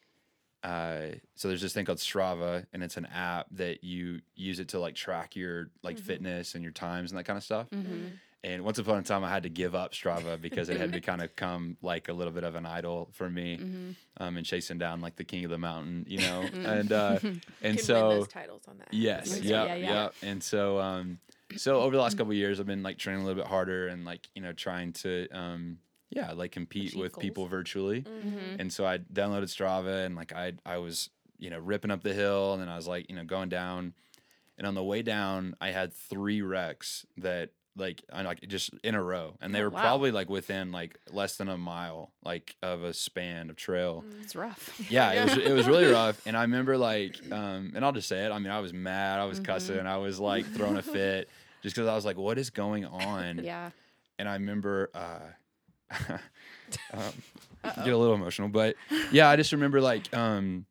Uh, 0.64 1.12
so 1.36 1.48
there's 1.48 1.62
this 1.62 1.74
thing 1.74 1.86
called 1.86 2.00
Strava, 2.00 2.66
and 2.74 2.82
it's 2.84 2.98
an 2.98 3.06
app 3.14 3.46
that 3.52 3.84
you 3.84 4.22
use 4.36 4.60
it 4.60 4.70
to 4.70 4.80
like 4.80 4.96
track 4.96 5.36
your 5.36 5.70
like 5.84 6.00
fitness 6.00 6.56
and 6.56 6.64
your 6.64 6.72
times 6.74 7.12
and 7.12 7.20
that 7.20 7.26
kind 7.26 7.38
of 7.38 7.44
stuff. 7.44 7.70
Mm-hmm. 7.70 8.08
And 8.44 8.64
once 8.64 8.78
upon 8.80 8.98
a 9.00 9.04
time, 9.04 9.24
I 9.24 9.30
had 9.30 9.44
to 9.44 9.50
give 9.50 9.74
up 9.76 9.94
Strava 9.94 10.40
because 10.42 10.70
it 10.70 10.78
had 10.78 10.92
become 11.00 11.20
become 11.20 11.78
like 11.84 12.10
a 12.10 12.14
little 12.14 12.34
bit 12.34 12.44
of 12.44 12.56
an 12.56 12.66
idol 12.66 13.10
for 13.14 13.30
me, 13.30 13.58
Mm-hmm. 13.58 13.92
um, 14.24 14.38
and 14.38 14.46
chasing 14.46 14.80
down 14.80 15.02
like 15.02 15.16
the 15.18 15.24
king 15.24 15.46
of 15.46 15.52
the 15.52 15.58
mountain, 15.60 16.04
you 16.08 16.18
know. 16.20 16.42
and 16.54 16.92
uh, 16.92 17.20
and 17.62 17.80
so 17.80 18.26
titles 18.26 18.64
on 18.68 18.80
that. 18.80 18.88
Yes. 18.92 19.34
Right. 19.34 19.44
Yeah, 19.44 19.66
Yeah, 19.66 19.76
yeah. 19.76 20.10
And 20.24 20.42
so, 20.42 20.80
um, 20.80 21.20
so 21.58 21.80
over 21.82 21.96
the 21.96 22.02
last 22.02 22.18
couple 22.18 22.32
of 22.32 22.38
years, 22.38 22.60
I've 22.60 22.66
been 22.66 22.82
like 22.82 22.98
training 22.98 23.22
a 23.22 23.26
little 23.26 23.40
bit 23.44 23.50
harder 23.50 23.88
and 23.88 24.04
like 24.04 24.28
you 24.34 24.42
know 24.42 24.52
trying 24.54 24.94
to, 24.94 25.28
um, 25.30 25.78
yeah, 26.16 26.32
like 26.32 26.52
compete 26.52 26.96
with 26.96 27.20
people 27.20 27.46
virtually. 27.46 28.02
Mm-hmm. 28.02 28.60
And 28.60 28.74
so 28.74 28.86
I 28.88 28.98
downloaded 28.98 29.50
Strava 29.56 30.06
and 30.06 30.16
like 30.16 30.34
I 30.34 30.54
I 30.66 30.78
was 30.78 31.10
you 31.38 31.50
know 31.52 31.60
ripping 31.60 31.92
up 31.92 32.02
the 32.02 32.14
hill 32.14 32.54
and 32.54 32.62
then 32.62 32.70
I 32.70 32.76
was 32.78 32.88
like 32.88 33.10
you 33.10 33.16
know 33.16 33.26
going 33.26 33.50
down, 33.50 33.94
and 34.58 34.66
on 34.66 34.74
the 34.74 34.84
way 34.84 35.02
down 35.04 35.56
I 35.62 35.70
had 35.72 35.94
three 35.94 36.42
wrecks 36.42 37.06
that 37.18 37.50
like 37.78 38.02
I 38.14 38.22
like 38.22 38.40
just 38.48 38.70
in 38.86 38.96
a 38.96 39.04
row 39.04 39.36
and 39.42 39.54
they 39.54 39.60
Oh, 39.60 39.64
were 39.64 39.70
wow. 39.70 39.82
probably 39.82 40.12
like 40.12 40.30
within 40.30 40.72
like 40.72 40.98
less 41.12 41.36
than 41.36 41.50
a 41.50 41.58
mile 41.58 42.14
like 42.24 42.56
of 42.64 42.86
a 42.86 42.94
span 42.94 43.50
of 43.50 43.58
trail 43.58 44.06
It's 44.22 44.34
rough. 44.34 44.82
yeah, 44.90 45.12
it 45.12 45.24
was 45.26 45.38
it 45.38 45.52
was 45.52 45.68
really 45.68 45.92
rough. 45.92 46.26
And 46.26 46.38
I 46.38 46.44
remember 46.44 46.78
like, 46.78 47.18
um, 47.34 47.74
and 47.76 47.84
I'll 47.84 47.92
just 47.92 48.08
say 48.08 48.24
it. 48.26 48.32
I 48.32 48.40
mean, 48.40 48.50
I 48.52 48.62
was 48.62 48.72
mad. 48.74 49.20
I 49.20 49.26
was 49.26 49.42
Mhm. 49.42 49.46
cussing. 49.46 49.86
I 49.86 49.98
was 49.98 50.22
like 50.22 50.46
throwing 50.54 50.78
a 50.78 50.82
fit 50.82 51.28
just 51.64 51.76
because 51.76 51.90
I 51.90 51.96
was 51.96 52.06
like, 52.06 52.16
what 52.18 52.38
is 52.38 52.50
going 52.50 52.86
on? 52.86 53.42
yeah. 53.44 53.72
And 54.18 54.30
I 54.30 54.36
remember, 54.36 54.90
uh, 54.94 55.20
um, 56.94 57.14
get 57.84 57.94
a 57.94 57.98
little 57.98 58.14
emotional, 58.16 58.48
but 58.50 58.76
yeah, 59.12 59.30
I 59.30 59.36
just 59.36 59.52
remember 59.52 59.82
like, 59.82 60.16
um, 60.16 60.66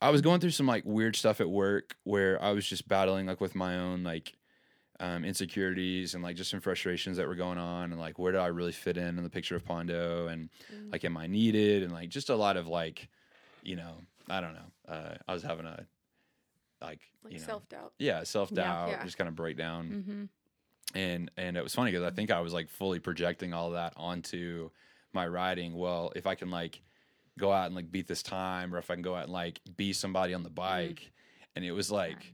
I 0.00 0.10
was 0.10 0.20
going 0.20 0.40
through 0.40 0.50
some 0.50 0.66
like 0.66 0.84
weird 0.84 1.16
stuff 1.16 1.40
at 1.40 1.48
work 1.50 1.96
where 2.04 2.40
I 2.42 2.52
was 2.52 2.66
just 2.66 2.86
battling 2.88 3.26
like 3.26 3.40
with 3.40 3.54
my 3.54 3.76
own 3.78 4.04
like 4.04 4.32
um, 5.00 5.24
insecurities 5.24 6.14
and 6.14 6.22
like 6.22 6.36
just 6.36 6.50
some 6.50 6.60
frustrations 6.60 7.16
that 7.16 7.26
were 7.28 7.34
going 7.34 7.58
on 7.58 7.92
and 7.92 8.00
like 8.00 8.18
where 8.18 8.32
do 8.32 8.38
I 8.38 8.46
really 8.48 8.72
fit 8.72 8.96
in 8.96 9.16
in 9.18 9.22
the 9.24 9.30
picture 9.30 9.56
of 9.56 9.64
Pondo 9.64 10.26
and 10.28 10.50
Mm. 10.72 10.92
like 10.92 11.04
am 11.04 11.16
I 11.16 11.26
needed 11.26 11.82
and 11.82 11.92
like 11.92 12.08
just 12.10 12.30
a 12.30 12.36
lot 12.36 12.56
of 12.56 12.66
like 12.68 13.08
you 13.62 13.74
know 13.76 14.00
I 14.28 14.40
don't 14.40 14.54
know 14.54 14.92
uh, 14.92 15.14
I 15.26 15.32
was 15.32 15.42
having 15.42 15.66
a 15.66 15.86
like, 16.80 17.00
Like 17.24 17.32
you 17.32 17.38
know 17.40 17.44
self 17.46 17.68
doubt. 17.68 17.92
yeah 17.98 18.22
self 18.22 18.52
doubt 18.52 18.88
Yeah. 18.90 19.04
just 19.04 19.18
kind 19.18 19.28
of 19.28 19.34
breakdown 19.34 20.04
Mm-hmm. 20.08 20.24
And 20.94 21.30
and 21.36 21.56
it 21.56 21.62
was 21.62 21.74
funny 21.74 21.90
because 21.90 22.04
I 22.04 22.14
think 22.14 22.30
I 22.30 22.40
was 22.40 22.52
like 22.52 22.68
fully 22.68 22.98
projecting 22.98 23.52
all 23.52 23.70
that 23.72 23.92
onto 23.96 24.70
my 25.12 25.26
riding. 25.26 25.74
Well, 25.76 26.12
if 26.16 26.26
I 26.26 26.34
can 26.34 26.50
like 26.50 26.80
go 27.38 27.52
out 27.52 27.66
and 27.66 27.74
like 27.74 27.90
beat 27.90 28.08
this 28.08 28.22
time, 28.22 28.74
or 28.74 28.78
if 28.78 28.90
I 28.90 28.94
can 28.94 29.02
go 29.02 29.14
out 29.14 29.24
and 29.24 29.32
like 29.32 29.60
be 29.76 29.92
somebody 29.92 30.34
on 30.34 30.42
the 30.42 30.48
mm-hmm. 30.48 30.56
bike, 30.56 31.12
and 31.56 31.64
it 31.64 31.72
was 31.72 31.90
like 31.90 32.32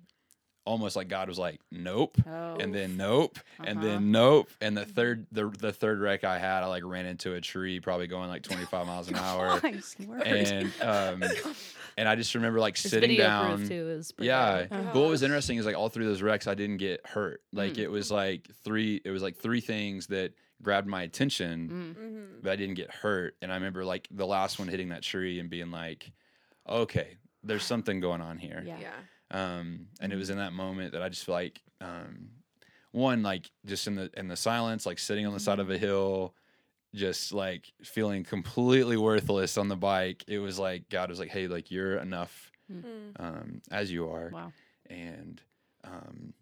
almost 0.66 0.97
like 0.97 1.09
God 1.09 1.28
was 1.28 1.38
like, 1.38 1.61
nope. 1.71 2.16
Oh. 2.26 2.56
And 2.56 2.75
then 2.75 2.97
nope, 2.97 3.38
and 3.59 3.78
Uh-huh. 3.78 3.87
then 3.87 4.11
nope, 4.11 4.49
and 4.61 4.76
the 4.76 4.85
third 4.85 5.26
the 5.33 5.49
the 5.49 5.73
third 5.73 6.00
wreck 6.00 6.25
I 6.25 6.38
had, 6.38 6.62
I 6.62 6.66
like 6.66 6.85
ran 6.85 7.06
into 7.06 7.35
a 7.35 7.40
tree, 7.40 7.80
probably 7.80 8.06
going 8.06 8.28
like 8.28 8.42
twenty 8.42 8.64
five 8.64 8.87
miles 8.87 9.09
an 9.09 9.16
hour, 9.28 9.61
Nice 9.62 9.94
and 10.25 10.73
um, 10.80 11.23
and 11.97 12.09
I 12.09 12.16
just 12.16 12.35
remember 12.35 12.61
like 12.61 12.76
This 12.80 12.90
sitting 12.90 13.11
video 13.11 13.26
down. 13.26 13.56
proof 13.59 13.68
too 13.68 13.88
is 13.90 14.12
Yeah. 14.18 14.62
good. 14.62 14.73
Uh-huh. 14.73 14.90
But 14.94 15.00
what 15.00 15.09
was 15.11 15.23
interesting 15.23 15.59
is 15.59 15.66
like 15.66 15.76
all 15.76 15.88
three 15.88 16.04
of 16.04 16.11
those 16.11 16.23
wrecks, 16.23 16.47
I 16.47 16.54
didn't 16.54 16.78
get 16.78 17.06
hurt. 17.06 17.42
Like 17.52 17.75
Mm. 17.75 17.78
it 17.78 17.88
was 17.88 18.11
like 18.11 18.49
three. 18.64 19.00
It 19.04 19.11
was 19.11 19.23
like 19.23 19.37
three 19.37 19.61
things 19.61 20.06
that 20.09 20.33
grabbed 20.62 20.87
my 20.88 21.02
attention, 21.02 21.68
Mm. 21.68 22.02
Mm-hmm. 22.02 22.25
but 22.42 22.52
I 22.52 22.56
didn't 22.56 22.76
get 22.76 22.90
hurt. 22.90 23.37
And 23.42 23.52
I 23.52 23.56
remember 23.56 23.85
like 23.85 24.09
the 24.11 24.26
last 24.26 24.59
one 24.59 24.68
hitting 24.68 24.88
that 24.90 25.02
tree 25.02 25.38
and 25.40 25.50
being 25.50 25.71
like, 25.71 26.11
"Okay, 26.68 27.18
there's 27.42 27.64
something 27.73 28.00
going 28.00 28.21
on 28.23 28.38
here." 28.38 28.62
Yeah. 28.66 28.78
Yeah. 28.80 28.90
Um, 29.35 29.88
and 30.00 30.12
it 30.12 30.17
was 30.17 30.31
in 30.31 30.38
that 30.38 30.53
moment 30.53 30.93
that 30.93 31.03
I 31.03 31.09
just 31.09 31.25
feel 31.25 31.35
like, 31.35 31.61
um, 31.81 32.29
one 32.93 33.23
like 33.25 33.50
just 33.67 33.87
in 33.88 33.97
the 33.97 34.09
in 34.17 34.29
the 34.29 34.37
silence, 34.37 34.87
like 34.87 34.99
sitting 35.00 35.26
on 35.26 35.35
the 35.35 35.41
side 35.41 35.59
of 35.59 35.69
a 35.71 35.76
hill, 35.76 36.35
just 36.95 37.33
like 37.33 37.73
feeling 37.83 38.23
completely 38.23 38.97
worthless 38.97 39.59
on 39.59 39.67
the 39.69 39.76
bike. 39.76 40.23
It 40.29 40.38
was 40.38 40.59
like 40.61 40.88
God 40.88 41.09
was 41.11 41.19
like, 41.19 41.31
"Hey, 41.31 41.49
like 41.49 41.71
you're 41.73 41.97
enough 41.99 42.53
Mm. 42.73 43.12
um, 43.19 43.62
as 43.73 43.91
you 43.91 44.09
are." 44.11 44.31
Wow. 44.33 44.53
and 44.88 45.43
um, 45.83 46.33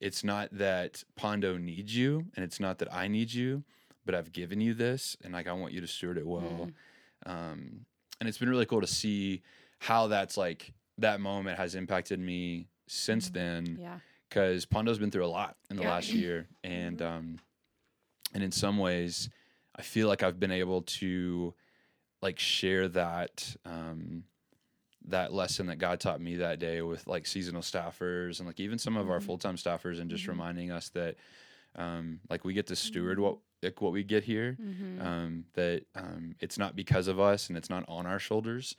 it's 0.00 0.22
not 0.22 0.48
that 0.52 1.02
Pondo 1.16 1.56
needs 1.58 1.94
you, 1.96 2.26
and 2.36 2.44
it's 2.44 2.60
not 2.60 2.78
that 2.78 2.94
I 2.94 3.08
need 3.08 3.32
you, 3.34 3.64
but 4.06 4.14
I've 4.14 4.30
given 4.32 4.60
you 4.60 4.72
this, 4.74 5.16
and 5.24 5.32
like 5.34 5.48
I 5.48 5.52
want 5.52 5.72
you 5.72 5.80
to 5.80 5.88
steward 5.88 6.16
it 6.18 6.26
well. 6.26 6.70
Um, 7.26 7.84
and 8.20 8.28
it's 8.28 8.38
been 8.38 8.48
really 8.48 8.66
cool 8.66 8.80
to 8.80 8.86
see 8.86 9.42
how 9.80 10.06
that's 10.06 10.36
like 10.36 10.72
that 10.98 11.20
moment 11.20 11.58
has 11.58 11.74
impacted 11.74 12.18
me 12.20 12.68
since 12.86 13.28
Mhm. 13.30 13.32
then, 13.32 13.78
Yeah. 13.80 14.00
because 14.28 14.64
Pondo's 14.66 14.98
been 14.98 15.10
through 15.10 15.26
a 15.26 15.28
lot 15.28 15.56
in 15.70 15.76
the 15.76 15.82
Yeah. 15.82 15.90
last 15.90 16.12
year, 16.12 16.46
and 16.64 17.00
um, 17.02 17.38
and 18.34 18.42
in 18.42 18.50
some 18.52 18.76
ways, 18.78 19.30
I 19.74 19.82
feel 19.82 20.08
like 20.08 20.22
I've 20.22 20.38
been 20.40 20.50
able 20.50 20.82
to 20.82 21.54
like 22.20 22.38
share 22.38 22.88
that 22.88 23.56
um, 23.64 24.24
that 25.04 25.32
lesson 25.32 25.66
that 25.66 25.76
God 25.76 26.00
taught 26.00 26.20
me 26.20 26.36
that 26.36 26.58
day 26.58 26.82
with 26.82 27.06
like 27.06 27.26
seasonal 27.26 27.62
staffers 27.62 28.40
and 28.40 28.46
like 28.46 28.60
even 28.60 28.78
some 28.78 28.96
of 28.96 29.08
our 29.08 29.20
Mhm. 29.20 29.24
full 29.24 29.38
time 29.38 29.56
staffers, 29.56 30.00
and 30.00 30.10
just 30.10 30.24
Mhm. 30.24 30.28
reminding 30.28 30.70
us 30.70 30.88
that 30.90 31.16
um, 31.76 32.20
like 32.28 32.44
we 32.44 32.52
get 32.54 32.66
to 32.66 32.76
steward 32.76 33.18
what 33.20 33.38
like 33.62 33.80
what 33.80 33.92
we 33.92 34.02
get 34.02 34.24
here. 34.24 34.56
Mm-hmm. 34.60 35.00
Um, 35.00 35.44
that 35.54 35.84
um, 35.94 36.34
it's 36.40 36.58
not 36.58 36.74
because 36.76 37.06
of 37.08 37.18
us 37.20 37.48
and 37.48 37.56
it's 37.56 37.70
not 37.70 37.84
on 37.88 38.04
our 38.06 38.18
shoulders. 38.18 38.74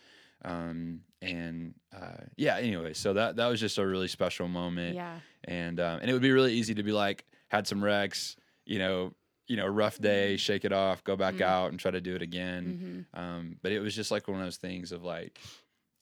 Um, 0.46 1.02
and 1.22 1.74
uh, 1.94 2.24
yeah, 2.38 2.58
anyway, 2.58 2.94
so 2.94 3.14
that 3.14 3.36
that 3.36 3.48
was 3.48 3.60
just 3.60 3.78
a 3.78 3.86
really 3.86 4.08
special 4.08 4.48
moment 4.48 4.96
yeah. 4.96 5.20
and 5.44 5.80
um, 5.80 6.00
and 6.00 6.10
it 6.10 6.14
would 6.14 6.22
be 6.22 6.32
really 6.32 6.54
easy 6.54 6.74
to 6.76 6.84
be 6.84 6.94
like 6.94 7.26
had 7.50 7.68
some 7.68 7.84
wrecks, 7.84 8.38
you 8.66 8.80
know, 8.80 9.14
you 9.48 9.58
know, 9.58 9.68
rough 9.68 9.98
day, 10.00 10.38
shake 10.38 10.64
it 10.64 10.72
off, 10.72 11.04
go 11.04 11.16
back 11.18 11.36
Mm. 11.36 11.42
out 11.42 11.72
and 11.72 11.80
try 11.80 11.92
to 11.92 12.00
do 12.00 12.16
it 12.16 12.22
again. 12.22 13.06
Mm-hmm. 13.14 13.20
Um, 13.20 13.56
but 13.62 13.72
it 13.74 13.80
was 13.82 13.94
just 13.96 14.12
like 14.12 14.28
one 14.28 14.40
of 14.40 14.46
those 14.46 14.58
things 14.58 14.92
of 14.94 15.04
like, 15.04 15.40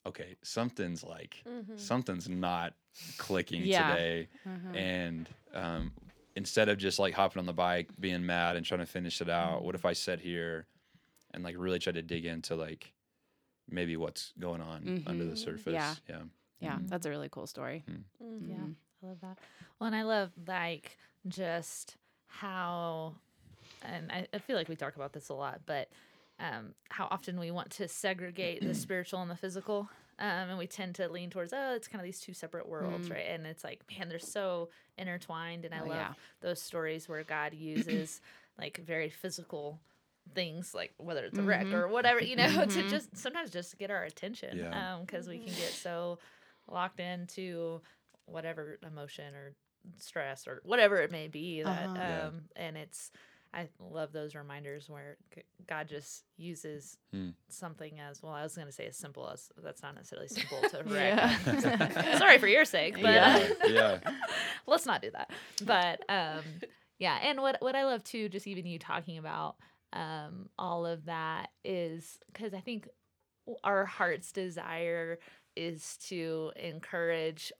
okay, 0.05 0.35
something's 0.43 1.03
like 1.03 1.41
Mhm. 1.47 1.79
something's 1.79 2.29
not 2.29 2.73
clicking 3.17 3.63
Yeah. 3.63 3.89
today, 3.89 4.27
Uh-huh. 4.45 4.77
and 4.77 5.29
um, 5.53 5.93
instead 6.35 6.69
of 6.69 6.77
just 6.77 6.99
like 6.99 7.13
hopping 7.15 7.39
on 7.39 7.45
the 7.47 7.53
bike, 7.53 7.89
being 7.99 8.23
mad 8.25 8.55
and 8.55 8.63
trying 8.65 8.81
to 8.81 8.85
finish 8.85 9.19
it 9.21 9.29
out, 9.29 9.63
what 9.63 9.73
if 9.73 9.83
I 9.85 9.93
sat 9.93 10.19
here 10.19 10.67
and 11.33 11.43
like 11.43 11.55
really 11.57 11.79
tried 11.79 11.95
to 11.95 12.03
dig 12.03 12.25
into 12.25 12.55
like 12.55 12.93
maybe 13.69 13.97
what's 13.97 14.33
going 14.39 14.61
on 14.61 15.03
under 15.07 15.25
the 15.25 15.31
Mhm. 15.33 15.37
surface? 15.37 15.73
Yeah. 15.73 15.95
yeah. 16.07 16.21
yeah. 16.59 16.77
Mhm. 16.79 16.89
That's 16.89 17.05
a 17.05 17.09
really 17.09 17.29
cool 17.29 17.47
story. 17.47 17.83
Mhm. 17.89 18.03
Yeah, 18.49 18.55
Mhm. 18.55 18.75
I 19.03 19.05
love 19.07 19.21
that. 19.21 19.37
Well, 19.79 19.87
and 19.87 19.95
I 19.95 20.03
love 20.03 20.31
like 20.47 20.97
just 21.27 21.97
how, 22.27 23.15
and 23.81 24.11
I, 24.11 24.27
I 24.33 24.37
feel 24.39 24.55
like 24.55 24.69
we 24.69 24.75
talk 24.75 24.95
about 24.95 25.13
this 25.13 25.29
a 25.29 25.33
lot, 25.33 25.61
but 25.65 25.89
um, 26.39 26.73
how 26.89 27.07
often 27.09 27.39
we 27.39 27.49
want 27.51 27.71
to 27.71 27.87
segregate 27.87 28.61
the 28.61 28.73
spiritual 28.85 29.21
and 29.21 29.29
the 29.31 29.35
physical. 29.35 29.89
Um, 30.19 30.49
and 30.49 30.57
we 30.57 30.65
tend 30.65 30.95
to 30.95 31.07
lean 31.09 31.29
towards, 31.29 31.53
oh, 31.53 31.75
it's 31.75 31.87
kind 31.87 31.99
of 32.01 32.05
these 32.05 32.19
two 32.19 32.33
separate 32.33 32.67
worlds, 32.67 33.07
Mm. 33.07 33.11
right? 33.13 33.25
And 33.29 33.45
it's 33.45 33.63
like, 33.63 33.81
man, 33.91 34.09
they're 34.09 34.17
so 34.17 34.69
intertwined. 34.97 35.63
And 35.63 35.75
I 35.75 35.81
Oh, 35.81 35.85
love 35.85 35.95
yeah. 35.95 36.13
those 36.41 36.59
stories 36.59 37.07
where 37.07 37.23
God 37.23 37.53
uses 37.53 38.19
like 38.57 38.77
very 38.83 39.09
physical 39.09 39.79
things, 40.33 40.73
like 40.73 40.93
whether 40.97 41.23
it's 41.25 41.37
a 41.39 41.41
wreck 41.43 41.67
Mhm. 41.67 41.73
or 41.73 41.87
whatever, 41.87 42.21
you 42.21 42.35
know, 42.35 42.47
to 42.65 42.83
Mhm. 42.83 42.89
just 42.89 43.15
sometimes 43.17 43.49
just 43.51 43.71
to 43.71 43.77
get 43.77 43.89
our 43.91 44.03
attention. 44.03 44.57
Yeah. 44.57 44.99
Because 45.01 45.27
we 45.27 45.37
can 45.37 45.53
get 45.53 45.71
so 45.73 46.19
locked 46.67 46.99
into 46.99 47.81
whatever 48.25 48.77
emotion 48.85 49.33
or 49.35 49.53
stress 49.97 50.47
or 50.47 50.59
whatever 50.65 50.97
it 50.97 51.11
may 51.11 51.27
be 51.29 51.63
that 51.63 51.87
Uh-huh. 51.87 51.95
Yeah. 51.97 52.25
um 52.27 52.41
and 52.55 52.77
it's 52.77 53.11
I 53.53 53.69
love 53.79 54.11
those 54.11 54.35
reminders 54.35 54.89
where 54.89 55.15
God 55.65 55.87
just 55.87 56.25
uses 56.35 56.97
Hmm. 57.11 57.29
something 57.47 57.97
as 58.01 58.21
well. 58.21 58.33
I 58.33 58.43
was 58.43 58.55
going 58.55 58.67
to 58.67 58.73
say 58.73 58.87
as 58.87 58.97
simple 58.97 59.29
as 59.29 59.49
that's 59.63 59.81
not 59.81 59.95
necessarily 59.95 60.27
simple 60.27 60.61
to 60.69 60.83
Yeah. 60.85 61.37
wreck. 61.47 62.17
Sorry 62.17 62.37
for 62.39 62.47
your 62.47 62.65
sake, 62.65 62.95
but 62.95 63.03
Yeah. 63.03 63.49
yeah. 63.65 63.99
let's 64.67 64.85
not 64.85 65.01
do 65.01 65.11
that. 65.11 65.31
But 65.63 66.01
um, 66.09 66.43
yeah, 66.99 67.17
and 67.23 67.39
what 67.41 67.61
what 67.61 67.73
I 67.75 67.85
love 67.85 68.03
too, 68.03 68.27
just 68.27 68.47
even 68.47 68.65
you 68.65 68.79
talking 68.79 69.17
about 69.17 69.55
um, 69.97 70.49
all 70.59 70.85
of 70.85 71.05
that 71.05 71.49
is 71.65 72.19
because 72.33 72.53
I 72.53 72.61
think 72.61 72.87
our 73.63 73.85
heart's 73.85 74.31
desire 74.31 75.19
is 75.55 75.97
to 76.07 76.51
encourage 76.57 77.51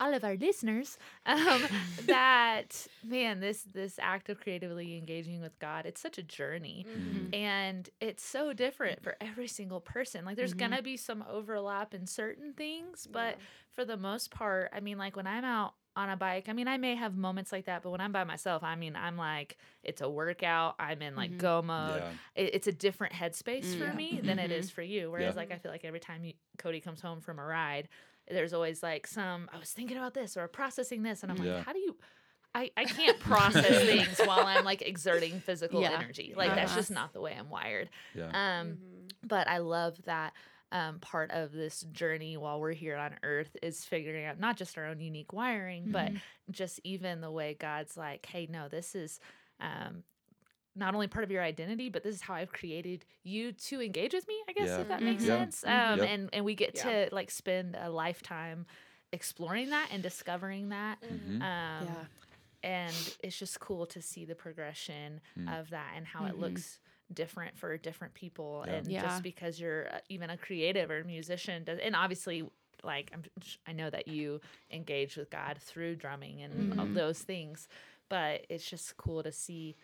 all 0.00 0.12
of 0.14 0.24
our 0.24 0.36
listeners 0.36 0.98
um, 1.26 1.66
that 2.06 2.86
man, 3.04 3.40
this 3.40 3.62
this 3.72 3.98
act 4.02 4.28
of 4.30 4.40
creatively 4.40 4.96
engaging 4.96 5.40
with 5.40 5.58
God, 5.58 5.86
it's 5.86 6.00
such 6.00 6.18
a 6.18 6.22
journey, 6.22 6.86
Mhm. 6.86 7.34
and 7.34 7.90
it's 8.00 8.24
so 8.24 8.52
different 8.52 9.02
for 9.02 9.16
every 9.20 9.48
single 9.48 9.80
person. 9.80 10.24
Like, 10.24 10.36
there's 10.36 10.54
Mhm. 10.54 10.58
gonna 10.58 10.82
be 10.82 10.96
some 10.96 11.24
overlap 11.28 11.94
in 11.94 12.06
certain 12.06 12.54
things, 12.54 13.06
but 13.10 13.36
Yeah. 13.38 13.44
for 13.72 13.84
the 13.84 13.96
most 13.96 14.30
part, 14.30 14.70
I 14.74 14.80
mean, 14.80 14.98
like 14.98 15.16
when 15.16 15.26
I'm 15.26 15.44
out 15.44 15.74
on 15.96 16.10
a 16.10 16.16
bike, 16.16 16.48
I 16.48 16.52
mean, 16.52 16.66
I 16.66 16.76
may 16.76 16.94
have 16.96 17.16
moments 17.16 17.52
like 17.52 17.66
that, 17.66 17.82
but 17.82 17.90
when 17.90 18.00
I'm 18.00 18.10
by 18.12 18.24
myself, 18.24 18.62
I 18.64 18.74
mean, 18.74 18.96
I'm 18.96 19.16
like, 19.16 19.56
it's 19.84 20.00
a 20.00 20.08
workout. 20.08 20.74
I'm 20.78 21.00
in 21.02 21.14
like 21.14 21.30
Mhm. 21.32 21.38
go 21.38 21.62
mode. 21.62 22.02
Yeah. 22.02 22.10
It, 22.42 22.54
it's 22.54 22.66
a 22.66 22.72
different 22.72 23.12
headspace 23.14 23.66
Mm. 23.66 23.78
for 23.78 23.94
me 23.94 24.20
than 24.20 24.38
it 24.40 24.50
Mhm. 24.50 24.54
is 24.54 24.70
for 24.70 24.82
you. 24.82 25.10
Whereas, 25.10 25.34
Yeah. 25.34 25.40
like, 25.40 25.52
I 25.52 25.58
feel 25.58 25.70
like 25.70 25.84
every 25.84 26.00
time 26.00 26.24
you, 26.24 26.34
Cody 26.58 26.80
comes 26.80 27.00
home 27.00 27.20
from 27.20 27.38
a 27.38 27.44
ride, 27.44 27.88
there's 28.28 28.52
always 28.52 28.82
like 28.82 29.06
some, 29.06 29.48
I 29.52 29.58
was 29.58 29.72
thinking 29.72 29.96
about 29.96 30.14
this 30.14 30.36
or 30.36 30.48
processing 30.48 31.02
this. 31.04 31.22
And 31.22 31.30
I'm 31.30 31.38
Yeah. 31.38 31.56
like, 31.56 31.64
how 31.66 31.72
do 31.72 31.78
you, 31.78 31.96
I, 32.56 32.70
I 32.76 32.84
can't 32.84 33.18
process 33.20 33.84
things 33.84 34.18
while 34.26 34.46
I'm 34.46 34.64
like 34.64 34.82
exerting 34.82 35.40
physical 35.40 35.80
Yeah. 35.80 35.92
energy. 35.98 36.34
Like, 36.36 36.54
that's 36.54 36.70
Uh-huh. 36.72 36.80
just 36.80 36.90
not 36.90 37.12
the 37.12 37.20
way 37.20 37.36
I'm 37.38 37.50
wired. 37.50 37.88
Yeah. 38.14 38.26
Um, 38.60 38.78
Mhm. 38.78 39.10
but 39.22 39.46
I 39.48 39.58
love 39.58 40.02
that 40.04 40.32
um, 40.72 40.98
part 41.00 41.30
of 41.30 41.52
this 41.52 41.82
journey 41.92 42.36
while 42.36 42.60
we're 42.60 42.72
here 42.72 42.96
on 42.96 43.14
earth 43.22 43.56
is 43.62 43.84
figuring 43.84 44.24
out 44.24 44.40
not 44.40 44.56
just 44.56 44.76
our 44.76 44.86
own 44.86 45.00
unique 45.00 45.32
wiring, 45.32 45.90
but 45.92 46.12
Mhm. 46.12 46.20
just 46.50 46.80
even 46.84 47.20
the 47.20 47.30
way 47.30 47.54
God's 47.54 47.96
like, 47.96 48.26
hey, 48.26 48.46
no, 48.50 48.68
this 48.68 48.94
is 48.94 49.20
um, 49.60 50.02
not 50.74 50.94
only 50.94 51.06
part 51.06 51.22
of 51.24 51.30
your 51.30 51.42
identity, 51.42 51.88
but 51.88 52.02
this 52.02 52.16
is 52.16 52.20
how 52.22 52.34
I've 52.34 52.52
created 52.52 53.04
you 53.22 53.52
to 53.52 53.80
engage 53.80 54.12
with 54.14 54.26
me, 54.26 54.34
I 54.48 54.52
guess, 54.52 54.66
Yeah. 54.68 54.80
if 54.80 54.88
that 54.88 55.02
makes 55.02 55.22
Mhm. 55.22 55.26
Yeah. 55.28 55.38
sense. 55.38 55.62
Mhm. 55.62 55.92
Um, 55.92 55.98
Yep. 56.00 56.08
and, 56.08 56.30
and 56.32 56.44
we 56.44 56.54
get 56.56 56.74
Yeah. 56.74 57.06
to 57.06 57.14
like 57.14 57.30
spend 57.30 57.76
a 57.76 57.88
lifetime 57.90 58.66
exploring 59.12 59.70
that 59.70 59.90
and 59.92 60.02
discovering 60.02 60.70
that. 60.70 61.00
Mhm. 61.02 61.40
Um, 61.40 61.40
Yeah. 61.42 62.06
and 62.64 63.16
it's 63.22 63.38
just 63.38 63.60
cool 63.60 63.86
to 63.86 64.02
see 64.02 64.24
the 64.24 64.34
progression 64.34 65.20
Mm. 65.38 65.60
of 65.60 65.70
that 65.70 65.92
and 65.94 66.04
how 66.06 66.24
it 66.24 66.32
Mhm. 66.34 66.38
looks 66.40 66.80
different 67.12 67.56
for 67.58 67.76
different 67.76 68.14
people 68.14 68.64
Yeah. 68.66 68.74
and 68.74 68.86
Yeah. 68.86 69.02
just 69.02 69.22
because 69.22 69.60
you're 69.60 69.88
uh, 69.92 69.98
even 70.08 70.30
a 70.30 70.36
creative 70.36 70.90
or 70.90 71.00
a 71.00 71.04
musician 71.04 71.64
does 71.64 71.78
and 71.78 71.94
obviously 71.94 72.42
like 72.82 73.10
I'm, 73.14 73.22
I 73.66 73.72
know 73.72 73.90
that 73.90 74.08
you 74.08 74.40
engage 74.70 75.16
with 75.16 75.30
God 75.30 75.58
through 75.60 75.96
drumming 75.96 76.42
and 76.42 76.78
all 76.78 76.86
Mhm. 76.86 76.94
those 76.94 77.20
things 77.20 77.68
but 78.08 78.46
it's 78.48 78.68
just 78.68 78.96
cool 78.96 79.22
to 79.22 79.32
see 79.32 79.76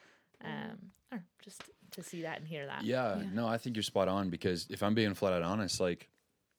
um 0.45 0.93
or 1.12 1.23
just 1.43 1.62
to 1.93 2.03
see 2.03 2.23
that 2.23 2.39
and 2.39 2.49
hear 2.49 2.67
that 2.67 2.85
Yeah, 2.85 3.19
Yeah. 3.19 3.29
no, 3.33 3.47
I 3.47 3.59
think 3.59 3.77
you're 3.77 3.83
spot 3.83 4.09
on 4.09 4.31
because 4.31 4.67
if 4.71 4.83
I'm 4.83 4.95
being 4.95 5.12
flat 5.15 5.33
out 5.35 5.43
honest, 5.43 5.81
like, 5.81 6.09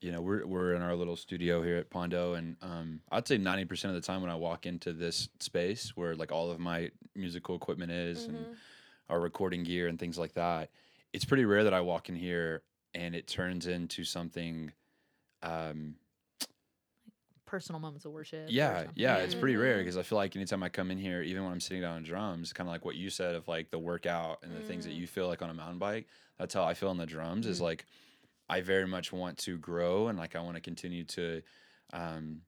you 0.01 0.11
know, 0.11 0.21
we're 0.21 0.45
we're 0.45 0.73
in 0.73 0.81
our 0.81 0.95
little 0.95 1.15
studio 1.15 1.61
here 1.63 1.77
at 1.77 1.89
Pondo, 1.89 2.33
and 2.33 2.57
um, 2.61 3.01
I'd 3.11 3.27
say 3.27 3.37
90% 3.37 3.85
of 3.85 3.93
the 3.93 4.01
time 4.01 4.21
when 4.21 4.29
I 4.31 4.35
walk 4.35 4.65
into 4.65 4.93
this 4.93 5.29
space 5.39 5.95
where 5.95 6.15
like 6.15 6.31
all 6.31 6.49
of 6.51 6.59
my 6.59 6.91
musical 7.15 7.55
equipment 7.55 7.91
is 7.91 8.27
and 8.27 8.47
Mhm. 8.47 8.55
Our 9.11 9.19
recording 9.19 9.63
gear 9.63 9.87
and 9.87 9.99
things 9.99 10.17
like 10.17 10.33
that, 10.33 10.71
it's 11.13 11.25
pretty 11.25 11.45
rare 11.45 11.65
that 11.65 11.73
I 11.73 11.81
walk 11.81 12.09
in 12.09 12.15
here 12.15 12.63
and 12.95 13.15
it 13.15 13.27
turns 13.27 13.67
into 13.67 14.03
something. 14.05 14.73
Um, 15.43 15.97
personal 17.45 17.79
moments 17.79 18.05
of 18.05 18.11
worship 18.11 18.47
yeah, 18.47 18.87
yeah, 18.95 19.17
it's 19.19 19.35
pretty 19.35 19.55
rare 19.55 19.77
because 19.77 19.97
I 19.97 20.03
feel 20.03 20.17
like 20.17 20.35
anytime 20.35 20.63
I 20.63 20.69
come 20.69 20.91
in 20.91 20.97
here, 20.97 21.21
even 21.21 21.43
when 21.43 21.51
I'm 21.53 21.59
sitting 21.59 21.81
down 21.81 21.97
on 21.97 22.03
drums, 22.03 22.53
kind 22.53 22.67
of 22.67 22.71
like 22.71 22.83
what 22.83 22.95
you 22.95 23.09
said 23.09 23.35
of 23.35 23.47
like 23.47 23.69
the 23.69 23.79
workout 23.79 24.39
and 24.43 24.55
the 24.55 24.61
things 24.61 24.83
that 24.85 24.91
Mm. 24.91 24.95
you 24.95 25.07
feel 25.07 25.27
like 25.27 25.41
on 25.41 25.49
a 25.49 25.53
mountain 25.53 25.77
bike. 25.77 26.07
That's 26.37 26.53
how 26.53 26.63
I 26.63 26.73
feel 26.73 26.89
on 26.89 26.97
the 26.97 27.05
drums. 27.05 27.45
Is 27.45 27.59
Mhm. 27.59 27.61
like 27.61 27.85
I 28.49 28.61
very 28.61 28.87
much 28.87 29.13
want 29.13 29.37
to 29.39 29.57
grow 29.57 30.07
and 30.09 30.17
like 30.17 30.35
I 30.35 30.41
want 30.41 30.55
to 30.55 30.61
continue 30.61 31.03
to 31.05 31.41
um, 31.93 32.41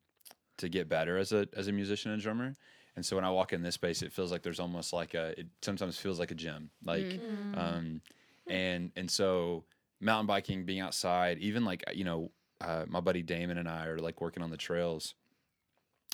to 0.57 0.69
get 0.69 0.89
better 0.89 1.17
as 1.17 1.33
a 1.33 1.47
as 1.53 1.67
a 1.67 1.71
musician 1.71 2.11
and 2.11 2.21
drummer. 2.21 2.55
And 2.95 3.05
so 3.05 3.15
when 3.15 3.25
I 3.25 3.31
walk 3.31 3.53
in 3.53 3.63
this 3.63 3.75
space, 3.75 4.01
it 4.03 4.11
feels 4.13 4.31
like 4.31 4.43
there's 4.43 4.59
almost 4.59 4.93
like 4.93 5.13
a. 5.15 5.39
It 5.39 5.47
sometimes 5.61 5.97
feels 5.97 6.19
like 6.19 6.31
a 6.31 6.35
gym, 6.35 6.69
like. 6.85 7.05
Mm. 7.05 7.19
Mm. 7.55 7.57
Um, 7.57 8.01
and 8.47 8.91
and 8.95 9.09
so 9.09 9.63
mountain 10.01 10.27
biking, 10.27 10.65
being 10.65 10.81
outside, 10.81 11.37
even 11.39 11.63
like 11.65 11.83
you 11.93 12.03
know, 12.03 12.29
uh, 12.61 12.85
my 12.87 12.99
buddy 12.99 13.23
Damon 13.23 13.57
and 13.57 13.67
I 13.69 13.85
are 13.87 13.97
like 13.99 14.21
working 14.21 14.43
on 14.43 14.49
the 14.51 14.57
trails, 14.57 15.15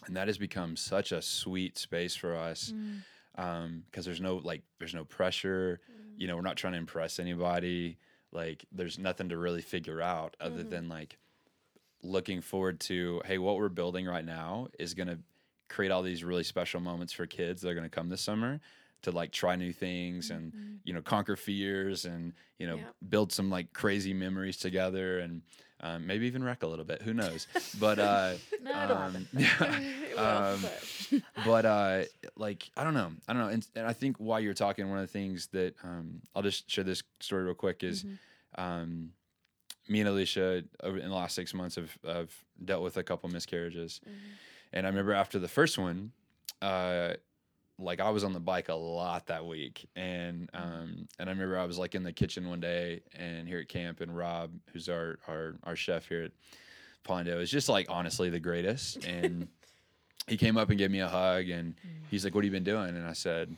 and 0.05 0.15
that 0.15 0.27
has 0.27 0.37
become 0.37 0.75
such 0.75 1.11
a 1.11 1.21
sweet 1.21 1.77
space 1.77 2.15
for 2.15 2.35
us 2.35 2.71
Mm. 2.73 3.01
um, 3.35 3.83
because 3.89 4.05
there's 4.05 4.21
no 4.21 4.37
like 4.37 4.61
there's 4.77 4.93
no 4.93 5.05
pressure. 5.05 5.81
You 6.17 6.27
know, 6.27 6.35
we're 6.35 6.41
not 6.41 6.57
trying 6.57 6.73
to 6.73 6.79
impress 6.79 7.19
anybody. 7.19 7.97
Like, 8.31 8.65
there's 8.71 8.99
nothing 8.99 9.29
to 9.29 9.37
really 9.37 9.61
figure 9.61 10.01
out 10.01 10.35
other 10.39 10.63
Mhm. 10.63 10.69
than 10.69 10.89
like 10.89 11.17
looking 12.03 12.41
forward 12.41 12.79
to 12.81 13.21
hey, 13.25 13.37
what 13.37 13.57
we're 13.57 13.69
building 13.69 14.05
right 14.05 14.23
now 14.25 14.67
is 14.77 14.93
gonna 14.93 15.19
create 15.69 15.91
all 15.91 16.01
these 16.01 16.23
really 16.23 16.43
special 16.43 16.79
moments 16.81 17.13
for 17.13 17.25
kids 17.27 17.61
that 17.61 17.69
are 17.69 17.75
gonna 17.75 17.89
come 17.89 18.09
this 18.09 18.21
summer 18.21 18.59
to 19.03 19.11
like 19.11 19.31
try 19.31 19.55
new 19.55 19.71
things 19.71 20.29
and 20.29 20.51
Mm. 20.53 20.79
you 20.83 20.93
know 20.93 21.01
conquer 21.01 21.35
fears 21.37 22.05
and 22.05 22.33
you 22.57 22.67
know 22.67 22.77
Yep. 22.77 22.95
build 23.09 23.31
some 23.31 23.49
like 23.49 23.71
crazy 23.73 24.13
memories 24.13 24.57
together 24.57 25.19
and 25.19 25.41
um, 25.81 26.05
maybe 26.05 26.25
even 26.27 26.43
wreck 26.43 26.63
a 26.63 26.67
little 26.67 26.83
bit 26.83 27.01
who 27.01 27.13
knows 27.13 27.47
but 27.79 27.99
uh 27.99 28.33
no, 28.61 28.73
um, 28.73 29.27
yeah 29.37 29.79
will, 30.15 30.19
um, 30.25 30.61
but- 31.11 31.21
but 31.45 31.65
uh 31.65 32.03
like 32.35 32.69
i 32.75 32.83
don't 32.83 32.93
know 32.93 33.11
i 33.27 33.33
don't 33.33 33.41
know 33.41 33.47
and, 33.49 33.65
and 33.75 33.87
i 33.87 33.93
think 33.93 34.17
while 34.17 34.39
you're 34.41 34.53
talking 34.53 34.89
one 34.89 34.97
of 34.99 35.05
the 35.07 35.11
things 35.11 35.47
that 35.47 35.75
um 35.83 36.21
i'll 36.35 36.41
just 36.43 36.69
share 36.69 36.83
this 36.83 37.01
story 37.21 37.43
real 37.43 37.53
quick 37.53 37.83
is 37.83 38.03
Mhm. 38.03 38.17
um 38.57 39.11
me 39.87 40.01
and 40.01 40.09
alicia 40.09 40.63
over 40.83 40.97
in 40.97 41.07
the 41.09 41.15
last 41.15 41.33
six 41.35 41.53
months 41.53 41.75
have, 41.75 41.97
have 42.05 42.31
dealt 42.63 42.83
with 42.83 42.97
a 42.97 43.03
couple 43.03 43.29
miscarriages 43.29 44.01
Mhm. 44.07 44.11
And 44.73 44.85
I 44.85 44.89
remember 44.89 45.13
after 45.13 45.39
the 45.39 45.47
first 45.47 45.77
one, 45.77 46.11
uh, 46.61 47.13
like 47.79 48.01
I 48.01 48.09
was 48.09 48.23
on 48.23 48.33
the 48.33 48.39
bike 48.39 48.69
a 48.69 48.75
lot 48.75 49.27
that 49.27 49.45
week, 49.45 49.87
and 49.95 50.49
um, 50.53 51.07
and 51.17 51.29
I 51.29 51.31
remember 51.31 51.57
I 51.57 51.65
was 51.65 51.77
like 51.77 51.95
in 51.95 52.03
the 52.03 52.11
kitchen 52.11 52.49
one 52.49 52.59
day 52.59 53.01
and 53.15 53.47
here 53.47 53.59
at 53.59 53.69
camp, 53.69 54.01
and 54.01 54.15
Rob, 54.15 54.51
who's 54.73 54.89
our 54.89 55.17
our 55.27 55.55
our 55.63 55.75
chef 55.75 56.07
here 56.07 56.23
at 56.23 56.31
Pondo, 57.03 57.39
is 57.39 57.49
just 57.49 57.69
like 57.69 57.87
honestly 57.89 58.29
the 58.29 58.39
greatest, 58.39 59.03
and 59.05 59.47
he 60.27 60.37
came 60.37 60.57
up 60.57 60.69
and 60.69 60.77
gave 60.77 60.91
me 60.91 60.99
a 60.99 61.07
hug, 61.07 61.49
and 61.49 61.75
he's 62.09 62.23
like, 62.23 62.35
"What 62.35 62.43
have 62.43 62.53
you 62.53 62.57
been 62.57 62.63
doing?" 62.63 62.95
And 62.95 63.07
I 63.07 63.13
said. 63.13 63.55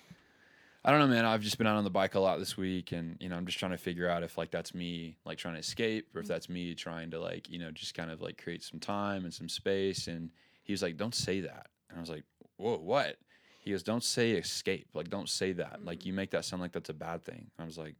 I 0.83 0.89
don't 0.89 0.99
know, 0.99 1.13
man. 1.13 1.25
I've 1.25 1.43
just 1.43 1.59
been 1.59 1.67
out 1.67 1.75
on 1.75 1.83
the 1.83 1.91
bike 1.91 2.15
a 2.15 2.19
lot 2.19 2.39
this 2.39 2.57
week, 2.57 2.91
and 2.91 3.15
you 3.19 3.29
know, 3.29 3.35
I'm 3.35 3.45
just 3.45 3.59
trying 3.59 3.69
to 3.69 3.77
figure 3.77 4.09
out 4.09 4.23
if 4.23 4.35
like 4.35 4.49
that's 4.49 4.73
me 4.73 5.15
like 5.25 5.37
trying 5.37 5.53
to 5.53 5.59
escape, 5.59 6.07
or 6.15 6.21
if 6.21 6.27
that's 6.27 6.49
me 6.49 6.73
trying 6.73 7.11
to 7.11 7.19
like 7.19 7.51
you 7.51 7.59
know 7.59 7.69
just 7.69 7.93
kind 7.93 8.09
of 8.09 8.19
like 8.19 8.41
create 8.41 8.63
some 8.63 8.79
time 8.79 9.23
and 9.23 9.31
some 9.31 9.47
space. 9.47 10.07
And 10.07 10.31
he 10.71 10.73
was 10.73 10.81
like, 10.81 10.95
"Don't 10.95 11.13
say 11.13 11.41
that," 11.41 11.67
and 11.89 11.97
I 11.97 11.99
was 12.01 12.09
like, 12.09 12.23
"Whoa, 12.55 12.77
what?" 12.77 13.17
He 13.59 13.71
goes, 13.71 13.83
"Don't 13.83 14.03
say 14.03 14.31
escape. 14.31 14.87
Like, 14.93 15.09
don't 15.09 15.27
say 15.29 15.51
that. 15.51 15.83
Like, 15.83 16.05
you 16.05 16.13
make 16.13 16.31
that 16.31 16.45
sound 16.45 16.61
like 16.61 16.71
that's 16.71 16.89
a 16.89 16.93
bad 16.93 17.23
thing." 17.23 17.51
I 17.59 17.65
was 17.65 17.77
like, 17.77 17.95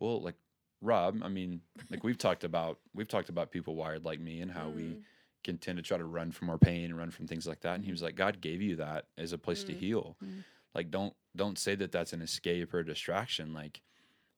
"Well, 0.00 0.20
like, 0.20 0.34
Rob. 0.82 1.20
I 1.22 1.28
mean, 1.28 1.60
like 1.90 2.02
we've 2.02 2.18
talked 2.18 2.42
about 2.42 2.80
we've 2.94 3.06
talked 3.08 3.28
about 3.28 3.52
people 3.52 3.76
wired 3.76 4.04
like 4.04 4.18
me 4.20 4.40
and 4.40 4.50
how 4.50 4.68
we 4.70 4.82
Mm. 4.82 5.02
can 5.44 5.58
tend 5.58 5.76
to 5.76 5.82
try 5.82 5.96
to 5.98 6.04
run 6.04 6.32
from 6.32 6.50
our 6.50 6.58
pain 6.58 6.86
and 6.86 6.96
run 6.98 7.10
from 7.12 7.28
things 7.28 7.46
like 7.46 7.60
that." 7.60 7.76
And 7.76 7.84
he 7.84 7.92
was 7.92 8.02
like, 8.02 8.16
"God 8.16 8.40
gave 8.40 8.60
you 8.60 8.74
that 8.76 9.06
as 9.16 9.32
a 9.32 9.38
place 9.38 9.62
to 9.64 9.72
Mm. 9.72 9.78
heal. 9.78 10.16
Mm. 10.22 10.42
Like, 10.74 10.90
don't 10.90 11.14
don't 11.36 11.58
say 11.58 11.76
that 11.76 11.92
that's 11.92 12.12
an 12.12 12.20
escape 12.22 12.74
or 12.74 12.80
a 12.80 12.84
distraction. 12.84 13.52
Like, 13.54 13.80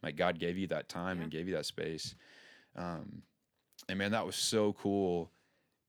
like 0.03 0.17
God 0.17 0.39
gave 0.39 0.59
you 0.59 0.67
that 0.69 0.89
time 0.91 1.21
and 1.23 1.31
gave 1.31 1.49
you 1.49 1.55
that 1.55 1.67
space." 1.67 2.15
Um, 2.75 3.23
and 3.89 3.99
man, 3.99 4.13
that 4.13 4.27
was 4.27 4.37
so 4.37 4.75
cool. 4.75 5.31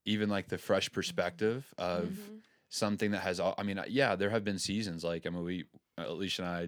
Even 0.07 0.29
like 0.29 0.47
the 0.47 0.57
fresh 0.57 0.91
perspective 0.91 1.71
of 1.77 2.03
Mhm. 2.03 2.41
something 2.69 3.11
that 3.11 3.21
has 3.21 3.39
i 3.39 3.63
mean 3.63 3.79
yeah 3.87 4.15
there 4.15 4.29
have 4.29 4.43
been 4.43 4.59
seasons 4.59 5.03
like 5.03 5.25
i 5.25 5.29
mean 5.29 5.43
we 5.43 5.65
alicia 5.97 6.41
and 6.43 6.51
i 6.51 6.67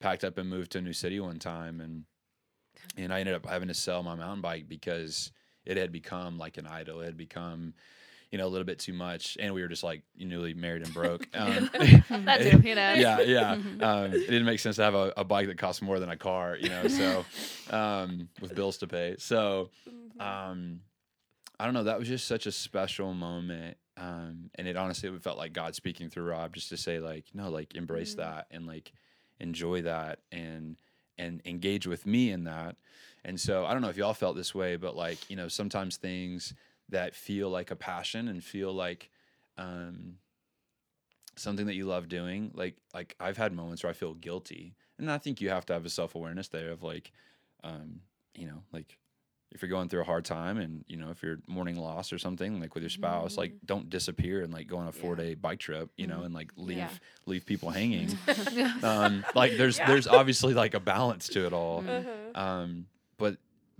packed 0.00 0.24
up 0.24 0.38
and 0.38 0.48
moved 0.50 0.72
to 0.72 0.78
a 0.78 0.80
new 0.82 0.92
city 0.92 1.20
one 1.20 1.38
time 1.38 1.80
and 1.80 2.04
and 2.96 3.12
i 3.12 3.20
ended 3.20 3.34
up 3.34 3.46
having 3.46 3.68
to 3.68 3.74
sell 3.74 4.02
my 4.02 4.14
mountain 4.16 4.40
bike 4.40 4.66
because 4.68 5.30
it 5.64 5.76
had 5.76 5.90
become 5.92 6.38
like 6.38 6.58
an 6.58 6.66
idol. 6.66 7.00
It 7.00 7.06
had 7.06 7.16
become 7.16 7.74
you 8.30 8.38
know 8.38 8.46
a 8.46 8.52
little 8.54 8.64
bit 8.64 8.78
too 8.78 8.92
much 8.92 9.36
and 9.40 9.54
we 9.54 9.62
were 9.62 9.68
just 9.68 9.84
like 9.84 10.02
newly 10.16 10.54
married 10.54 10.82
and 10.82 10.92
broke. 10.94 11.26
Um, 11.34 11.68
that 12.26 12.38
too 12.42 12.60
you 12.68 12.74
know 12.74 12.92
yeah 12.94 13.20
yeah. 13.22 13.56
Um, 13.80 14.12
it 14.12 14.26
didn't 14.26 14.46
make 14.46 14.60
sense 14.60 14.76
to 14.76 14.82
have 14.84 14.94
a, 14.94 15.12
a 15.16 15.24
bike 15.24 15.46
that 15.48 15.58
costs 15.58 15.82
more 15.82 15.98
than 16.00 16.08
a 16.10 16.16
car 16.16 16.56
you 16.56 16.68
know 16.68 16.86
so 16.88 17.24
um, 17.70 18.28
with 18.40 18.54
bills 18.54 18.78
to 18.78 18.86
pay. 18.86 19.16
So 19.18 19.70
Mhm. 19.88 20.20
um 20.24 20.80
i 21.58 21.64
don't 21.64 21.74
know 21.74 21.84
that 21.84 21.98
was 21.98 22.08
just 22.08 22.26
such 22.26 22.46
a 22.46 22.52
special 22.52 23.12
moment 23.14 23.76
um 23.96 24.50
and 24.56 24.66
it 24.68 24.76
honestly 24.76 25.08
it 25.08 25.22
felt 25.22 25.38
like 25.38 25.52
god 25.52 25.74
speaking 25.74 26.08
through 26.10 26.24
rob 26.24 26.52
just 26.54 26.68
to 26.68 26.76
say 26.76 26.98
like 27.00 27.24
no 27.34 27.48
like 27.50 27.74
embrace 27.74 28.14
Mm. 28.14 28.18
that 28.18 28.46
and 28.50 28.66
like 28.66 28.92
enjoy 29.40 29.82
that 29.82 30.20
and 30.32 30.76
and 31.18 31.40
engage 31.44 31.86
with 31.86 32.06
me 32.06 32.30
in 32.30 32.44
that 32.44 32.76
and 33.24 33.40
so 33.40 33.64
i 33.64 33.72
don't 33.72 33.82
know 33.82 33.88
if 33.88 33.96
y'all 33.96 34.14
felt 34.14 34.36
this 34.36 34.54
way 34.54 34.76
but 34.76 34.94
like 34.96 35.30
you 35.30 35.36
know 35.36 35.48
sometimes 35.48 35.96
things 35.96 36.54
that 36.88 37.14
feel 37.14 37.48
like 37.50 37.70
a 37.70 37.76
passion 37.76 38.28
and 38.28 38.44
feel 38.44 38.72
like 38.72 39.10
um 39.58 40.16
something 41.36 41.66
that 41.66 41.74
you 41.74 41.84
love 41.84 42.08
doing 42.08 42.50
like 42.54 42.76
like 42.94 43.14
i've 43.20 43.36
had 43.36 43.52
moments 43.52 43.82
where 43.82 43.90
i 43.90 43.92
feel 43.94 44.14
guilty 44.14 44.74
and 44.98 45.10
i 45.10 45.18
think 45.18 45.40
you 45.40 45.50
have 45.50 45.66
to 45.66 45.72
have 45.72 45.84
a 45.84 45.90
self-awareness 45.90 46.48
there 46.48 46.70
of 46.70 46.82
like 46.82 47.12
um 47.62 48.00
you 48.34 48.46
know 48.46 48.62
like 48.72 48.98
if 49.52 49.62
you're 49.62 49.70
going 49.70 49.88
through 49.88 50.00
a 50.02 50.04
hard 50.04 50.24
time 50.24 50.58
and 50.58 50.84
you 50.88 50.96
know 50.96 51.10
if 51.10 51.22
you're 51.22 51.38
mourning 51.46 51.76
loss 51.76 52.12
or 52.12 52.18
something 52.18 52.60
like 52.60 52.74
with 52.74 52.82
your 52.82 52.90
spouse 52.90 53.36
like 53.38 53.52
don't 53.64 53.88
disappear 53.88 54.42
and 54.42 54.52
like 54.52 54.66
go 54.66 54.76
on 54.76 54.86
a 54.88 54.92
four 54.92 55.14
day 55.16 55.34
bike 55.34 55.58
trip 55.60 55.88
you 55.96 56.06
know 56.06 56.22
and 56.24 56.34
like 56.34 56.50
leave 56.56 56.76
Yeah. 56.78 56.88
leave 57.26 57.46
people 57.46 57.70
hanging. 57.70 58.08
Um 58.82 59.24
like 59.34 59.56
there's 59.56 59.78
there's 59.78 60.06
obviously 60.06 60.52
like 60.54 60.74
a 60.74 60.80
balance 60.80 61.28
to 61.28 61.46
it 61.46 61.52
all. 61.52 61.84
Uh-huh. 61.88 62.40
um 62.40 62.86
but 63.18 63.36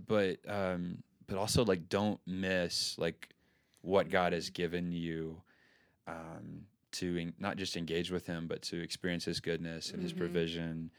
but 0.07 0.39
um 0.49 1.03
but 1.27 1.37
also 1.37 1.65
like 1.65 1.89
don't 1.89 2.21
miss 2.27 2.97
like 2.99 3.31
what 3.83 4.09
god 4.09 4.33
has 4.33 4.51
given 4.51 4.93
you 4.93 5.43
um 6.07 6.63
to 6.93 7.19
en- 7.19 7.35
not 7.39 7.57
just 7.57 7.77
engage 7.77 8.11
with 8.11 8.27
him 8.27 8.47
but 8.47 8.63
to 8.63 8.81
experience 8.81 9.25
his 9.25 9.41
goodness 9.41 9.91
and 9.91 10.01
his 10.03 10.13
Mhm. 10.13 10.19
provision. 10.19 10.91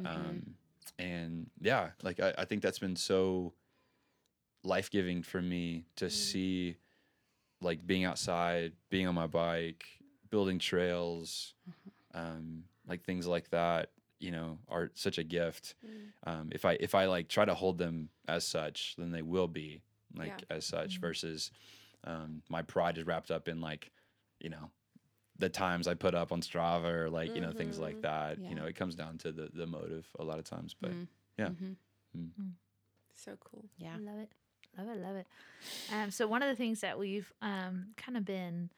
Mhm. 0.00 0.06
um 0.06 0.54
and 0.98 1.50
yeah 1.60 1.90
like 2.02 2.20
I, 2.20 2.32
I 2.38 2.44
think 2.44 2.62
that's 2.62 2.78
been 2.78 2.96
so 2.96 3.52
life-giving 4.64 5.22
for 5.22 5.40
me 5.42 5.84
to 5.96 6.08
see 6.10 6.76
like 7.60 7.86
being 7.86 8.04
outside 8.04 8.72
being 8.90 9.06
on 9.06 9.14
my 9.14 9.26
bike 9.26 9.84
building 10.30 10.58
trails 10.58 11.54
um 12.14 12.64
like 12.86 13.02
things 13.04 13.26
like 13.26 13.48
that 13.50 13.90
you 14.18 14.30
know 14.30 14.58
are 14.68 14.90
such 14.94 15.18
a 15.18 15.24
gift 15.24 15.74
um 16.26 16.48
if 16.52 16.64
i 16.64 16.72
if 16.80 16.94
i 16.94 17.06
like 17.06 17.28
try 17.28 17.44
to 17.44 17.54
hold 17.54 17.78
them 17.78 18.08
as 18.28 18.46
such 18.46 18.94
then 18.98 19.10
they 19.10 19.22
will 19.22 19.48
be 19.48 19.82
like 20.16 20.42
as 20.50 20.64
such 20.64 20.98
versus 21.00 21.50
um 22.04 22.42
my 22.48 22.62
pride 22.62 22.98
is 22.98 23.06
wrapped 23.06 23.30
up 23.30 23.48
in 23.48 23.60
like 23.60 23.90
you 24.40 24.48
know 24.50 24.70
the 25.38 25.48
times 25.48 25.86
i 25.88 25.94
put 25.94 26.14
up 26.14 26.30
on 26.32 26.40
strava 26.40 26.92
or 26.92 27.10
like 27.10 27.34
you 27.34 27.40
know 27.40 27.52
things 27.52 27.78
like 27.78 27.96
Mhm. 27.98 28.02
that 28.02 28.38
Yeah. 28.38 28.48
you 28.50 28.54
know 28.54 28.64
it 28.66 28.76
comes 28.76 28.94
down 28.94 29.18
to 29.18 29.32
the 29.32 29.48
the 29.54 29.66
motive 29.66 30.06
a 30.18 30.24
lot 30.24 30.38
of 30.38 30.44
times 30.44 30.74
but 30.80 30.90
Mm. 30.92 31.08
yeah. 31.38 31.48
Mhm. 31.48 31.76
So 33.14 33.36
cool. 33.40 33.64
Yeah. 33.78 33.96
Love 34.00 34.18
it. 34.18 34.30
Love 34.78 34.88
it. 34.88 35.00
Love 35.00 35.16
it. 35.16 35.26
Um, 35.92 36.10
so 36.10 36.26
one 36.26 36.42
of 36.42 36.48
the 36.48 36.56
things 36.56 36.80
that 36.80 36.98
we've 36.98 37.32
um, 37.42 37.88
kind 37.96 38.16
of 38.16 38.24
been 38.24 38.70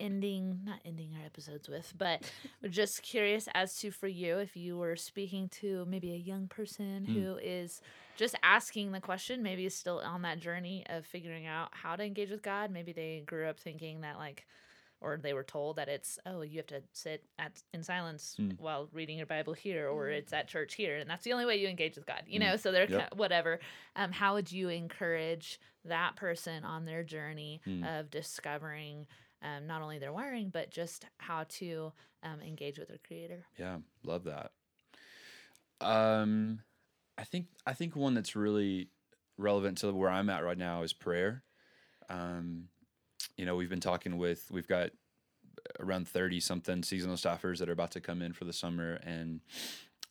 ending, 0.00 0.60
not 0.64 0.80
ending 0.84 1.10
our 1.18 1.24
episodes 1.24 1.68
with, 1.68 1.92
but 1.96 2.22
we're 2.62 2.68
just 2.68 3.02
curious 3.02 3.48
as 3.54 3.78
to 3.78 3.90
for 3.90 4.08
you, 4.08 4.38
if 4.38 4.56
you 4.56 4.76
were 4.76 4.96
speaking 4.96 5.48
to 5.48 5.84
maybe 5.88 6.12
a 6.12 6.16
young 6.16 6.48
person 6.48 7.06
Mm. 7.08 7.14
who 7.14 7.36
is 7.42 7.80
just 8.16 8.34
asking 8.42 8.92
the 8.92 9.00
question, 9.00 9.42
maybe 9.42 9.66
is 9.66 9.74
still 9.74 9.98
on 10.00 10.22
that 10.22 10.40
journey 10.40 10.84
of 10.88 11.06
figuring 11.06 11.46
out 11.46 11.68
how 11.72 11.94
to 11.96 12.02
engage 12.04 12.30
with 12.30 12.42
God. 12.42 12.70
Maybe 12.70 12.92
they 12.92 13.22
grew 13.24 13.46
up 13.46 13.58
thinking 13.58 14.00
that 14.02 14.18
like, 14.18 14.46
or 15.04 15.18
they 15.18 15.34
were 15.34 15.44
told 15.44 15.76
that 15.76 15.88
it's 15.88 16.18
oh 16.26 16.40
you 16.42 16.56
have 16.56 16.66
to 16.66 16.82
sit 16.92 17.22
at 17.38 17.62
in 17.72 17.82
silence 17.82 18.36
Mm. 18.40 18.58
while 18.58 18.88
reading 18.92 19.18
your 19.18 19.26
Bible 19.26 19.52
here, 19.52 19.88
or 19.88 20.06
Mm. 20.06 20.14
it's 20.18 20.32
at 20.32 20.48
church 20.48 20.74
here, 20.74 20.96
and 20.96 21.08
that's 21.08 21.22
the 21.24 21.32
only 21.32 21.44
way 21.46 21.56
you 21.56 21.68
engage 21.68 21.94
with 21.96 22.06
God. 22.06 22.22
You 22.26 22.40
Mm. 22.40 22.44
know, 22.44 22.56
so 22.56 22.72
they're 22.72 22.88
Yep. 22.90 23.10
ki- 23.10 23.16
whatever. 23.16 23.60
Um, 23.94 24.10
how 24.12 24.34
would 24.34 24.50
you 24.50 24.68
encourage 24.70 25.60
that 25.84 26.16
person 26.16 26.64
on 26.64 26.84
their 26.86 27.04
journey 27.04 27.60
Mm. 27.66 28.00
of 28.00 28.10
discovering 28.10 29.06
um, 29.42 29.66
not 29.66 29.82
only 29.82 29.98
their 29.98 30.10
wiring, 30.12 30.48
but 30.48 30.70
just 30.70 31.04
how 31.18 31.44
to 31.44 31.92
um, 32.22 32.40
engage 32.40 32.78
with 32.78 32.88
their 32.88 32.96
Creator? 33.06 33.44
Yeah, 33.58 33.80
love 34.02 34.24
that. 34.24 34.52
Um, 35.82 36.60
I 37.18 37.24
think 37.24 37.48
I 37.66 37.74
think 37.74 37.94
one 37.94 38.14
that's 38.14 38.34
really 38.34 38.88
relevant 39.36 39.78
to 39.78 39.92
where 39.92 40.08
I'm 40.10 40.30
at 40.30 40.44
right 40.44 40.56
now 40.56 40.82
is 40.82 40.92
prayer. 40.94 41.42
Um, 42.08 42.68
you 43.36 43.46
know, 43.46 43.56
we've 43.56 43.70
been 43.70 43.80
talking 43.80 44.18
with 44.18 44.50
we've 44.50 44.68
got 44.68 44.90
around 45.80 46.08
thirty 46.08 46.40
something 46.40 46.82
seasonal 46.82 47.16
staffers 47.16 47.58
that 47.58 47.68
are 47.68 47.72
about 47.72 47.92
to 47.92 48.00
come 48.00 48.22
in 48.22 48.32
for 48.32 48.44
the 48.44 48.52
summer, 48.52 48.94
and 49.04 49.40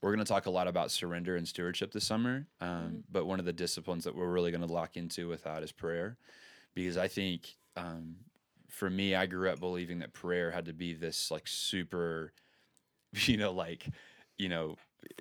we're 0.01 0.13
going 0.13 0.25
to 0.25 0.31
talk 0.31 0.45
a 0.47 0.51
lot 0.51 0.67
about 0.67 0.91
surrender 0.91 1.37
and 1.37 1.47
stewardship 1.47 1.93
this 1.93 2.03
summer. 2.05 2.45
Um, 2.59 3.03
But 3.09 3.25
one 3.25 3.39
of 3.39 3.45
the 3.45 3.53
disciplines 3.53 4.03
that 4.03 4.15
we're 4.15 4.27
really 4.31 4.51
going 4.51 4.65
to 4.65 4.73
lock 4.73 4.97
into 4.97 5.29
with 5.29 5.43
that 5.43 5.63
is 5.63 5.71
prayer, 5.71 6.17
because 6.75 6.97
I 6.97 7.07
think 7.07 7.55
um, 7.77 8.17
for 8.69 8.89
me, 8.89 9.15
I 9.15 9.25
grew 9.27 9.49
up 9.49 9.59
believing 9.59 9.99
that 9.99 10.11
prayer 10.11 10.51
had 10.51 10.65
to 10.65 10.73
be 10.73 10.93
this 10.93 11.31
like 11.31 11.47
super, 11.47 12.33
you 13.13 13.37
know, 13.37 13.53
like, 13.53 13.85
you 14.37 14.49
know, 14.49 14.75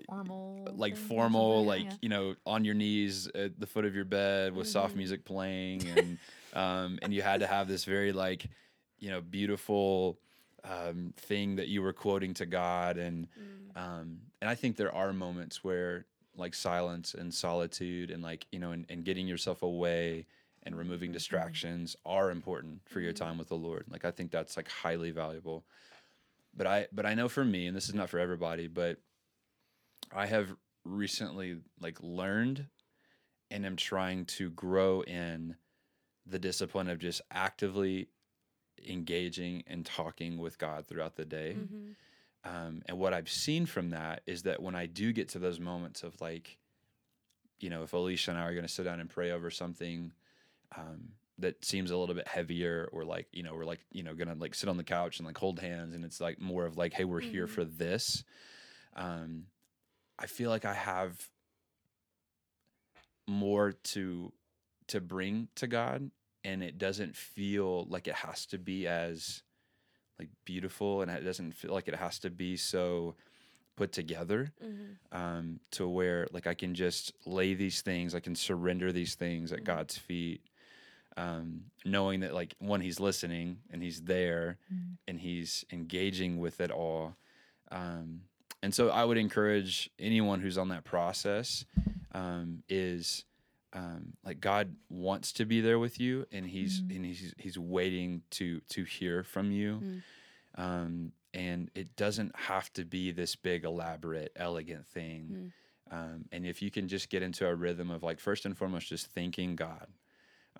Formal, 0.06 0.72
like 0.74 0.96
formal, 0.96 1.64
like 1.64 1.84
Yeah. 1.84 1.96
you 2.02 2.08
know, 2.08 2.34
on 2.46 2.64
your 2.64 2.74
knees 2.74 3.28
at 3.34 3.58
the 3.58 3.66
foot 3.66 3.84
of 3.84 3.94
your 3.94 4.04
bed 4.04 4.54
with 4.54 4.66
soft 4.68 4.94
Mhm. 4.94 4.98
music 4.98 5.24
playing, 5.24 5.88
and 5.88 6.18
um, 6.52 6.98
and 7.02 7.12
you 7.12 7.22
had 7.22 7.40
to 7.40 7.46
have 7.46 7.68
this 7.68 7.84
very 7.84 8.12
like, 8.12 8.46
you 8.98 9.10
know, 9.10 9.20
beautiful 9.20 10.18
um, 10.64 11.12
thing 11.16 11.56
that 11.56 11.68
you 11.68 11.82
were 11.82 11.92
quoting 11.92 12.34
to 12.34 12.46
God, 12.46 12.96
and 12.98 13.26
Mm. 13.38 13.70
um, 13.76 14.20
and 14.40 14.48
I 14.50 14.54
think 14.54 14.76
there 14.76 14.94
are 14.94 15.12
moments 15.12 15.64
where 15.64 16.06
like 16.36 16.54
silence 16.54 17.14
and 17.14 17.32
solitude 17.32 18.10
and 18.10 18.22
like 18.22 18.46
you 18.52 18.58
know 18.58 18.72
and, 18.72 18.86
and 18.88 19.04
getting 19.04 19.26
yourself 19.26 19.62
away 19.62 20.26
and 20.64 20.76
removing 20.76 21.12
distractions 21.12 21.96
are 22.04 22.30
important 22.30 22.80
for 22.88 23.00
your 23.00 23.12
Mhm. 23.12 23.16
time 23.16 23.38
with 23.38 23.48
the 23.48 23.56
Lord. 23.56 23.84
Like 23.88 24.04
I 24.04 24.10
think 24.10 24.30
that's 24.30 24.56
like 24.56 24.68
highly 24.68 25.10
valuable. 25.10 25.64
But 26.54 26.66
I 26.66 26.86
but 26.92 27.06
I 27.06 27.14
know 27.14 27.28
for 27.28 27.44
me, 27.44 27.66
and 27.66 27.76
this 27.76 27.88
is 27.88 27.94
not 27.94 28.10
for 28.10 28.18
everybody, 28.18 28.68
but 28.68 28.98
I 30.14 30.26
have 30.26 30.54
recently 30.84 31.58
like 31.80 31.98
learned 32.02 32.66
and 33.50 33.64
am 33.66 33.76
trying 33.76 34.24
to 34.26 34.50
grow 34.50 35.02
in 35.02 35.56
the 36.26 36.38
discipline 36.38 36.88
of 36.88 36.98
just 36.98 37.20
actively 37.30 38.08
engaging 38.86 39.62
and 39.66 39.84
talking 39.84 40.38
with 40.38 40.58
God 40.58 40.86
throughout 40.86 41.16
the 41.16 41.24
day. 41.24 41.56
Mhm. 41.58 41.94
Um, 42.44 42.82
and 42.86 42.98
what 42.98 43.14
I've 43.14 43.30
seen 43.30 43.66
from 43.66 43.90
that 43.90 44.22
is 44.26 44.42
that 44.42 44.60
when 44.62 44.74
I 44.74 44.86
do 44.86 45.12
get 45.12 45.28
to 45.30 45.38
those 45.38 45.60
moments 45.60 46.02
of 46.02 46.20
like, 46.20 46.58
you 47.60 47.70
know, 47.70 47.84
if 47.84 47.92
Alicia 47.92 48.32
and 48.32 48.40
I 48.40 48.44
are 48.44 48.52
going 48.54 48.66
to 48.66 48.72
sit 48.72 48.82
down 48.84 48.98
and 48.98 49.08
pray 49.08 49.30
over 49.30 49.50
something 49.50 50.12
um, 50.76 51.12
that 51.38 51.64
seems 51.64 51.90
a 51.90 51.96
little 51.96 52.14
bit 52.14 52.26
heavier, 52.26 52.88
or 52.92 53.04
like, 53.04 53.28
you 53.32 53.42
know, 53.42 53.54
we're 53.54 53.64
like, 53.64 53.84
you 53.92 54.02
know, 54.02 54.14
going 54.14 54.28
to 54.28 54.34
like 54.34 54.54
sit 54.54 54.68
on 54.68 54.76
the 54.78 54.84
couch 54.84 55.18
and 55.18 55.26
like 55.26 55.36
hold 55.38 55.60
hands, 55.60 55.94
and 55.94 56.04
it's 56.04 56.20
like 56.20 56.40
more 56.40 56.64
of 56.64 56.76
like, 56.78 56.94
hey, 56.94 57.04
we're 57.04 57.20
here 57.20 57.46
Mhm. 57.46 57.50
for 57.50 57.64
this. 57.64 58.24
Um, 58.96 59.46
I 60.22 60.26
feel 60.26 60.50
like 60.50 60.64
I 60.64 60.74
have 60.74 61.28
more 63.26 63.72
to 63.72 64.32
to 64.88 65.00
bring 65.00 65.48
to 65.56 65.66
God, 65.66 66.10
and 66.44 66.62
it 66.62 66.78
doesn't 66.78 67.16
feel 67.16 67.84
like 67.88 68.06
it 68.08 68.14
has 68.14 68.46
to 68.46 68.58
be 68.58 68.86
as 68.86 69.42
like 70.18 70.28
beautiful 70.44 71.02
and 71.02 71.10
it 71.10 71.22
doesn't 71.24 71.52
feel 71.52 71.72
like 71.72 71.88
it 71.88 71.94
has 71.96 72.18
to 72.20 72.30
be 72.30 72.56
so 72.56 73.14
put 73.76 73.90
together 73.92 74.52
Mhm. 74.62 74.96
um, 75.10 75.60
to 75.72 75.88
where 75.88 76.28
like 76.32 76.46
I 76.46 76.54
can 76.54 76.74
just 76.74 77.12
lay 77.26 77.54
these 77.54 77.80
things, 77.82 78.14
I 78.14 78.20
can 78.20 78.34
surrender 78.36 78.92
these 78.92 79.14
things 79.14 79.52
at 79.52 79.60
Mhm. 79.60 79.64
God's 79.64 79.96
feet, 79.98 80.42
um, 81.16 81.70
knowing 81.84 82.20
that 82.20 82.34
like 82.34 82.54
one, 82.58 82.80
He's 82.82 83.00
listening 83.00 83.62
and 83.70 83.82
He's 83.82 84.02
there 84.02 84.58
Mm. 84.70 84.98
and 85.08 85.20
He's 85.20 85.64
engaging 85.72 86.38
with 86.38 86.60
it 86.60 86.70
all. 86.70 87.16
Um, 87.70 88.28
and 88.62 88.74
so 88.74 88.88
I 88.90 89.04
would 89.04 89.18
encourage 89.18 89.90
anyone 89.98 90.40
who's 90.40 90.58
on 90.58 90.68
that 90.68 90.84
process 90.84 91.64
um, 92.12 92.62
is 92.68 93.24
um, 93.72 94.12
like 94.24 94.40
God 94.40 94.76
wants 94.90 95.32
to 95.34 95.44
be 95.46 95.60
there 95.60 95.78
with 95.78 95.98
you, 95.98 96.26
and 96.30 96.46
He's 96.46 96.80
Mm. 96.80 96.96
and 96.96 97.04
He's 97.06 97.34
He's 97.38 97.58
waiting 97.58 98.22
to 98.32 98.60
to 98.70 98.84
hear 98.84 99.22
from 99.24 99.50
you. 99.50 99.80
Mm. 99.82 100.02
Um, 100.62 101.12
and 101.34 101.70
it 101.74 101.96
doesn't 101.96 102.36
have 102.36 102.70
to 102.74 102.84
be 102.84 103.10
this 103.10 103.34
big, 103.36 103.64
elaborate, 103.64 104.32
elegant 104.36 104.86
thing. 104.86 105.52
Um, 105.90 106.26
and 106.30 106.46
if 106.46 106.60
you 106.60 106.70
can 106.70 106.88
just 106.88 107.08
get 107.08 107.22
into 107.22 107.46
a 107.46 107.54
rhythm 107.54 107.90
of 107.90 108.02
like 108.02 108.20
first 108.20 108.44
and 108.44 108.56
foremost, 108.56 108.88
just 108.88 109.06
thanking 109.06 109.56
God. 109.56 109.86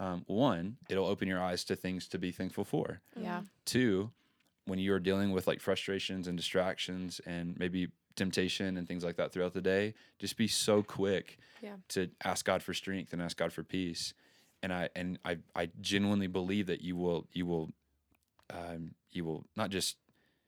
Um, 0.00 0.24
one, 0.26 0.78
it'll 0.88 1.06
open 1.06 1.28
your 1.28 1.42
eyes 1.42 1.64
to 1.64 1.76
things 1.76 2.08
to 2.08 2.18
be 2.18 2.32
thankful 2.32 2.64
for. 2.64 3.02
Yeah. 3.14 3.42
Two, 3.66 4.12
when 4.66 4.78
you 4.78 4.92
are 4.94 5.00
dealing 5.00 5.32
with 5.32 5.46
like 5.46 5.60
frustrations 5.60 6.28
and 6.28 6.36
distractions 6.36 7.20
and 7.26 7.58
maybe 7.58 7.88
temptation 8.14 8.76
and 8.76 8.86
things 8.86 9.02
like 9.04 9.16
that 9.16 9.32
throughout 9.32 9.54
the 9.54 9.60
day, 9.62 9.94
just 10.18 10.36
be 10.36 10.46
so 10.48 10.82
quick 10.82 11.38
Yeah. 11.60 11.76
to 11.88 12.10
ask 12.24 12.44
God 12.44 12.62
for 12.62 12.74
strength 12.74 13.12
and 13.12 13.20
ask 13.22 13.36
God 13.36 13.52
for 13.52 13.62
peace. 13.64 14.14
And 14.62 14.72
I 14.72 14.88
and 14.94 15.18
I 15.24 15.38
I 15.56 15.70
genuinely 15.80 16.28
believe 16.28 16.66
that 16.66 16.80
you 16.82 16.94
will 16.96 17.26
you 17.32 17.46
will 17.46 17.70
um, 18.50 18.94
you 19.10 19.24
will 19.24 19.44
not 19.56 19.70
just 19.70 19.96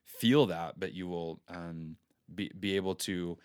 feel 0.05 0.46
that, 0.46 0.79
but 0.79 0.92
you 0.92 1.09
will 1.09 1.40
um, 1.48 1.96
be 2.33 2.50
be 2.59 2.77
able 2.77 2.94
to 2.96 3.38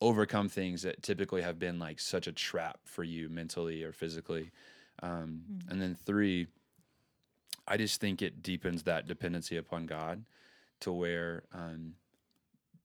overcome 0.00 0.48
things 0.48 0.82
that 0.82 1.02
typically 1.02 1.42
have 1.42 1.58
been 1.58 1.78
like 1.78 2.00
such 2.00 2.26
a 2.26 2.32
trap 2.32 2.78
for 2.84 3.04
you 3.04 3.28
mentally 3.28 3.82
or 3.84 3.92
physically. 3.92 4.50
Um, 5.02 5.42
Mm. 5.50 5.70
And 5.70 5.82
then 5.82 5.94
three, 5.94 6.46
I 7.66 7.76
just 7.76 8.00
think 8.00 8.20
it 8.22 8.42
deepens 8.42 8.82
that 8.84 9.06
dependency 9.06 9.56
upon 9.56 9.86
God 9.86 10.24
to 10.80 10.92
where 10.92 11.44
um, 11.52 11.94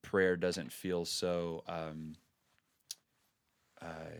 prayer 0.02 0.36
doesn't 0.36 0.72
feel 0.72 1.04
so 1.04 1.62
um, 1.68 2.14
uh, 3.82 4.16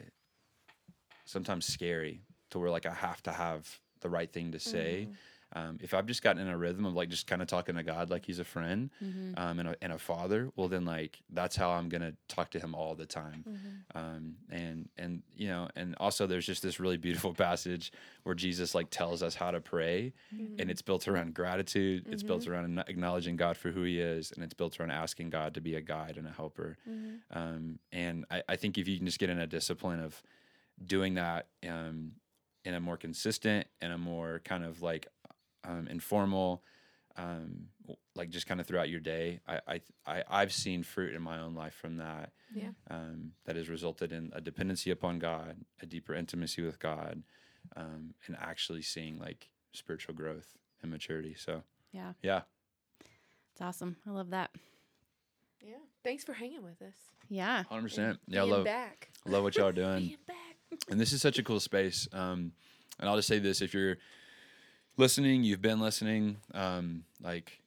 sometimes 1.24 1.66
scary 1.66 2.20
to 2.50 2.58
where 2.58 2.70
like 2.70 2.86
I 2.86 2.92
have 2.94 3.22
to 3.24 3.32
have 3.32 3.80
the 4.00 4.08
right 4.10 4.30
thing 4.30 4.52
to 4.52 4.58
say. 4.60 5.08
Um, 5.54 5.78
if 5.82 5.94
I've 5.94 6.06
just 6.06 6.22
gotten 6.22 6.40
in 6.42 6.48
a 6.48 6.56
rhythm 6.56 6.84
of 6.84 6.94
like 6.94 7.08
just 7.08 7.26
kind 7.26 7.42
of 7.42 7.48
talking 7.48 7.74
to 7.74 7.82
God 7.82 8.08
like 8.10 8.24
He's 8.24 8.38
a 8.38 8.44
friend 8.44 8.90
Mm-hmm. 9.04 9.32
um, 9.36 9.58
and, 9.58 9.68
a, 9.70 9.76
and 9.82 9.92
a 9.92 9.98
father, 9.98 10.50
well 10.56 10.68
then 10.68 10.84
like 10.84 11.18
that's 11.30 11.56
how 11.56 11.70
I'm 11.70 11.88
gonna 11.88 12.12
talk 12.28 12.50
to 12.52 12.60
Him 12.60 12.74
all 12.74 12.94
the 12.94 13.06
time. 13.06 13.44
Mm-hmm. 13.48 13.98
Um, 13.98 14.34
and 14.50 14.88
and 14.96 15.22
you 15.36 15.48
know, 15.48 15.68
and 15.74 15.94
also 15.98 16.26
there's 16.26 16.46
just 16.46 16.62
this 16.62 16.78
really 16.78 16.96
beautiful 16.96 17.34
passage 17.46 17.92
where 18.22 18.34
Jesus 18.34 18.74
like 18.74 18.90
tells 18.90 19.22
us 19.22 19.34
how 19.34 19.50
to 19.50 19.60
pray, 19.60 20.12
Mm-hmm. 20.34 20.60
and 20.60 20.70
it's 20.70 20.82
built 20.82 21.08
around 21.08 21.34
gratitude. 21.34 22.04
It's 22.10 22.22
built 22.22 22.46
around 22.46 22.78
acknowledging 22.86 23.36
God 23.36 23.56
for 23.56 23.70
who 23.70 23.82
He 23.82 23.98
is, 24.00 24.30
and 24.32 24.44
it's 24.44 24.54
built 24.54 24.78
around 24.78 24.92
asking 24.92 25.30
God 25.30 25.54
to 25.54 25.60
be 25.60 25.74
a 25.74 25.80
guide 25.80 26.16
and 26.16 26.26
a 26.26 26.30
helper. 26.30 26.76
Mm-hmm. 26.88 27.38
Um, 27.38 27.78
and 27.92 28.24
I, 28.30 28.42
I 28.48 28.56
think 28.56 28.78
if 28.78 28.86
you 28.86 28.96
can 28.96 29.06
just 29.06 29.18
get 29.18 29.30
in 29.30 29.38
a 29.40 29.46
discipline 29.46 30.00
of 30.00 30.22
doing 30.84 31.14
that 31.14 31.46
um, 31.68 32.12
in 32.64 32.74
a 32.74 32.80
more 32.80 32.96
consistent 32.96 33.66
and 33.80 33.92
a 33.92 33.98
more 33.98 34.40
kind 34.44 34.64
of 34.64 34.82
like 34.82 35.06
um, 35.64 35.88
informal, 35.88 36.62
um, 37.16 37.66
like 38.14 38.30
just 38.30 38.46
kind 38.46 38.60
of 38.60 38.66
throughout 38.66 38.88
your 38.88 39.00
day, 39.00 39.40
I, 39.46 39.60
I, 39.66 39.80
I 40.06 40.24
I've 40.28 40.52
seen 40.52 40.82
fruit 40.82 41.14
in 41.14 41.22
my 41.22 41.38
own 41.40 41.54
life 41.54 41.74
from 41.74 41.96
that. 41.98 42.32
Yeah. 42.54 42.70
Um, 42.90 43.32
that 43.44 43.54
has 43.56 43.68
resulted 43.68 44.12
in 44.12 44.30
a 44.34 44.40
dependency 44.40 44.90
upon 44.90 45.18
God, 45.20 45.56
a 45.80 45.86
deeper 45.86 46.14
intimacy 46.14 46.62
with 46.62 46.78
God, 46.78 47.22
um, 47.76 48.14
and 48.26 48.36
actually 48.40 48.82
seeing 48.82 49.18
like 49.18 49.50
spiritual 49.72 50.14
growth 50.14 50.56
and 50.82 50.90
maturity. 50.90 51.34
So 51.38 51.62
Yeah, 51.92 52.12
yeah, 52.22 52.42
it's 53.52 53.60
awesome. 53.60 53.96
I 54.06 54.10
love 54.10 54.30
that. 54.30 54.50
Yeah. 55.60 55.74
Thanks 56.02 56.24
for 56.24 56.32
hanging 56.32 56.62
with 56.64 56.80
us. 56.82 56.94
Yeah. 57.28 57.64
hundred 57.64 57.82
percent. 57.82 58.18
Yeah, 58.26 58.40
I 58.40 58.44
Being 58.44 58.54
love 58.54 58.64
back. 58.64 59.10
love 59.26 59.42
what 59.44 59.56
y'all 59.56 59.66
are 59.66 59.72
doing. 59.72 59.98
Being 60.06 60.16
back. 60.26 60.78
and 60.90 60.98
this 60.98 61.12
is 61.12 61.20
such 61.20 61.38
a 61.38 61.42
cool 61.42 61.60
space. 61.60 62.08
Um, 62.12 62.52
and 62.98 63.08
I'll 63.08 63.16
just 63.16 63.28
say 63.28 63.38
this: 63.38 63.60
if 63.60 63.74
you're 63.74 63.96
listening, 65.00 65.42
you've 65.42 65.62
been 65.62 65.80
listening. 65.80 66.36
Um, 66.54 67.04
like 67.20 67.60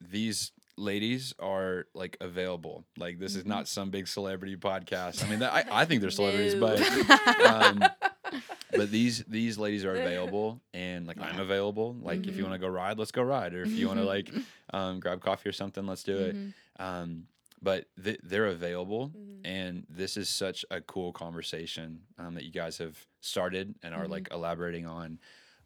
these 0.00 0.50
ladies 0.76 1.34
are 1.38 1.86
like 1.94 2.16
available. 2.20 2.84
Like 2.96 3.18
this 3.20 3.36
is 3.36 3.44
not 3.46 3.68
some 3.68 3.90
big 3.90 4.08
celebrity 4.08 4.56
podcast. 4.56 5.24
I 5.24 5.28
mean, 5.30 5.38
that, 5.40 5.52
I 5.52 5.64
I 5.82 5.84
think 5.84 6.00
they're 6.00 6.10
celebrities, 6.22 6.54
No. 6.54 6.60
but 6.76 7.46
um, 7.46 7.84
but 8.72 8.90
these 8.90 9.22
these 9.28 9.58
ladies 9.58 9.84
are 9.84 9.92
available, 9.94 10.60
and 10.74 11.06
like 11.06 11.20
I'm 11.20 11.38
available. 11.38 11.96
Like 12.00 12.26
if 12.26 12.36
you 12.36 12.42
want 12.42 12.54
to 12.54 12.58
go 12.58 12.68
ride, 12.68 12.98
let's 12.98 13.12
go 13.12 13.22
ride, 13.22 13.54
or 13.54 13.62
if 13.62 13.70
you 13.70 13.86
want 13.86 14.00
to 14.00 14.04
like 14.06 14.30
um, 14.72 14.98
grab 15.00 15.20
coffee 15.20 15.48
or 15.48 15.52
something, 15.52 15.86
let's 15.86 16.02
do 16.02 16.16
it. 16.16 16.36
Um, 16.82 17.24
but 17.62 17.84
th- 18.02 18.20
they're 18.22 18.46
available, 18.46 19.12
and 19.44 19.86
this 19.90 20.16
is 20.16 20.30
such 20.30 20.64
a 20.70 20.80
cool 20.80 21.12
conversation 21.12 22.00
um, 22.18 22.34
that 22.34 22.44
you 22.44 22.50
guys 22.50 22.78
have 22.78 22.96
started 23.20 23.74
and 23.82 23.94
are 23.94 24.08
like 24.08 24.28
elaborating 24.32 24.86
on, 24.86 25.18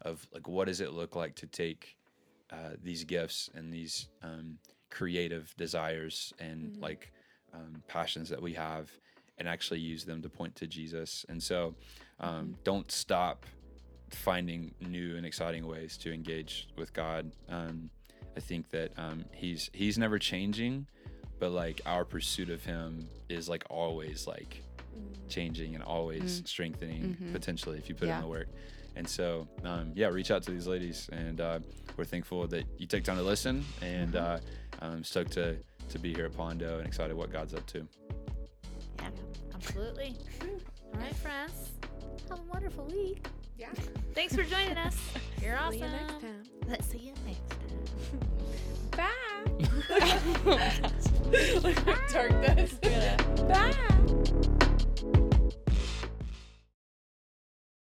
of 0.05 0.25
like 0.33 0.47
what 0.47 0.67
does 0.67 0.79
it 0.79 0.93
look 0.93 1.15
like 1.15 1.35
to 1.35 1.47
take 1.47 1.97
uh, 2.51 2.71
these 2.81 3.03
gifts 3.03 3.49
and 3.55 3.73
these 3.73 4.07
um, 4.23 4.57
creative 4.89 5.53
desires 5.57 6.33
and 6.39 6.77
like 6.77 7.11
um, 7.53 7.81
passions 7.87 8.29
that 8.29 8.41
we 8.41 8.53
have, 8.53 8.89
and 9.37 9.47
actually 9.47 9.79
use 9.79 10.05
them 10.05 10.21
to 10.21 10.29
point 10.29 10.55
to 10.55 10.67
Jesus. 10.67 11.25
And 11.27 11.41
so, 11.43 11.75
um, 12.19 12.55
don't 12.63 12.89
stop 12.91 13.45
finding 14.11 14.73
new 14.79 15.17
and 15.17 15.25
exciting 15.25 15.65
ways 15.67 15.97
to 15.97 16.13
engage 16.13 16.67
with 16.77 16.93
God. 16.93 17.31
Um, 17.49 17.89
I 18.37 18.39
think 18.39 18.69
that 18.69 18.91
um, 18.97 19.25
he's 19.33 19.69
he's 19.73 19.97
never 19.97 20.19
changing, 20.19 20.87
but 21.39 21.51
like 21.51 21.81
our 21.85 22.05
pursuit 22.05 22.49
of 22.49 22.63
him 22.63 23.07
is 23.29 23.49
like 23.49 23.63
always 23.69 24.27
like 24.27 24.61
changing 25.27 25.73
and 25.75 25.83
always 25.83 26.41
strengthening 26.45 27.17
potentially 27.33 27.77
if 27.77 27.89
you 27.89 27.95
put 27.95 28.07
Yeah. 28.07 28.17
in 28.17 28.21
the 28.21 28.27
work. 28.29 28.47
And 28.95 29.07
so, 29.07 29.47
um, 29.63 29.91
yeah, 29.93 30.07
reach 30.07 30.31
out 30.31 30.41
to 30.43 30.51
these 30.51 30.67
ladies, 30.67 31.09
and 31.11 31.41
uh, 31.41 31.59
we're 31.97 32.05
thankful 32.05 32.47
that 32.47 32.63
you 32.77 32.87
take 32.87 33.03
time 33.03 33.17
to 33.17 33.23
listen, 33.23 33.65
and 33.81 34.15
uh, 34.15 34.37
I'm 34.81 35.03
stoked 35.03 35.33
to 35.33 35.57
to 35.89 35.99
be 35.99 36.13
here 36.13 36.25
at 36.25 36.35
Pondo 36.35 36.79
and 36.79 36.87
excited 36.87 37.15
what 37.15 37.31
God's 37.31 37.53
up 37.53 37.65
to. 37.67 37.87
Yeah. 38.99 39.09
Absolutely. 39.53 40.15
All 40.41 40.99
right, 40.99 41.15
friends. 41.15 41.71
Have 42.29 42.39
a 42.39 42.43
wonderful 42.43 42.85
week. 42.85 43.27
Yeah. 43.57 43.69
Thanks 44.13 44.35
for 44.35 44.43
joining 44.43 44.77
us. 44.77 44.97
You're 45.41 45.57
awesome. 45.57 45.79
See 45.79 45.85
you 45.85 45.91
next 45.91 46.21
time. 46.21 46.43
Let's 46.67 46.85
see 46.87 46.97
you 46.97 47.13
next 47.25 47.49
time. 47.49 47.59
Bye. 48.91 49.07
Look 51.61 51.79
how 51.85 52.07
dark 52.07 52.31
that 52.41 52.57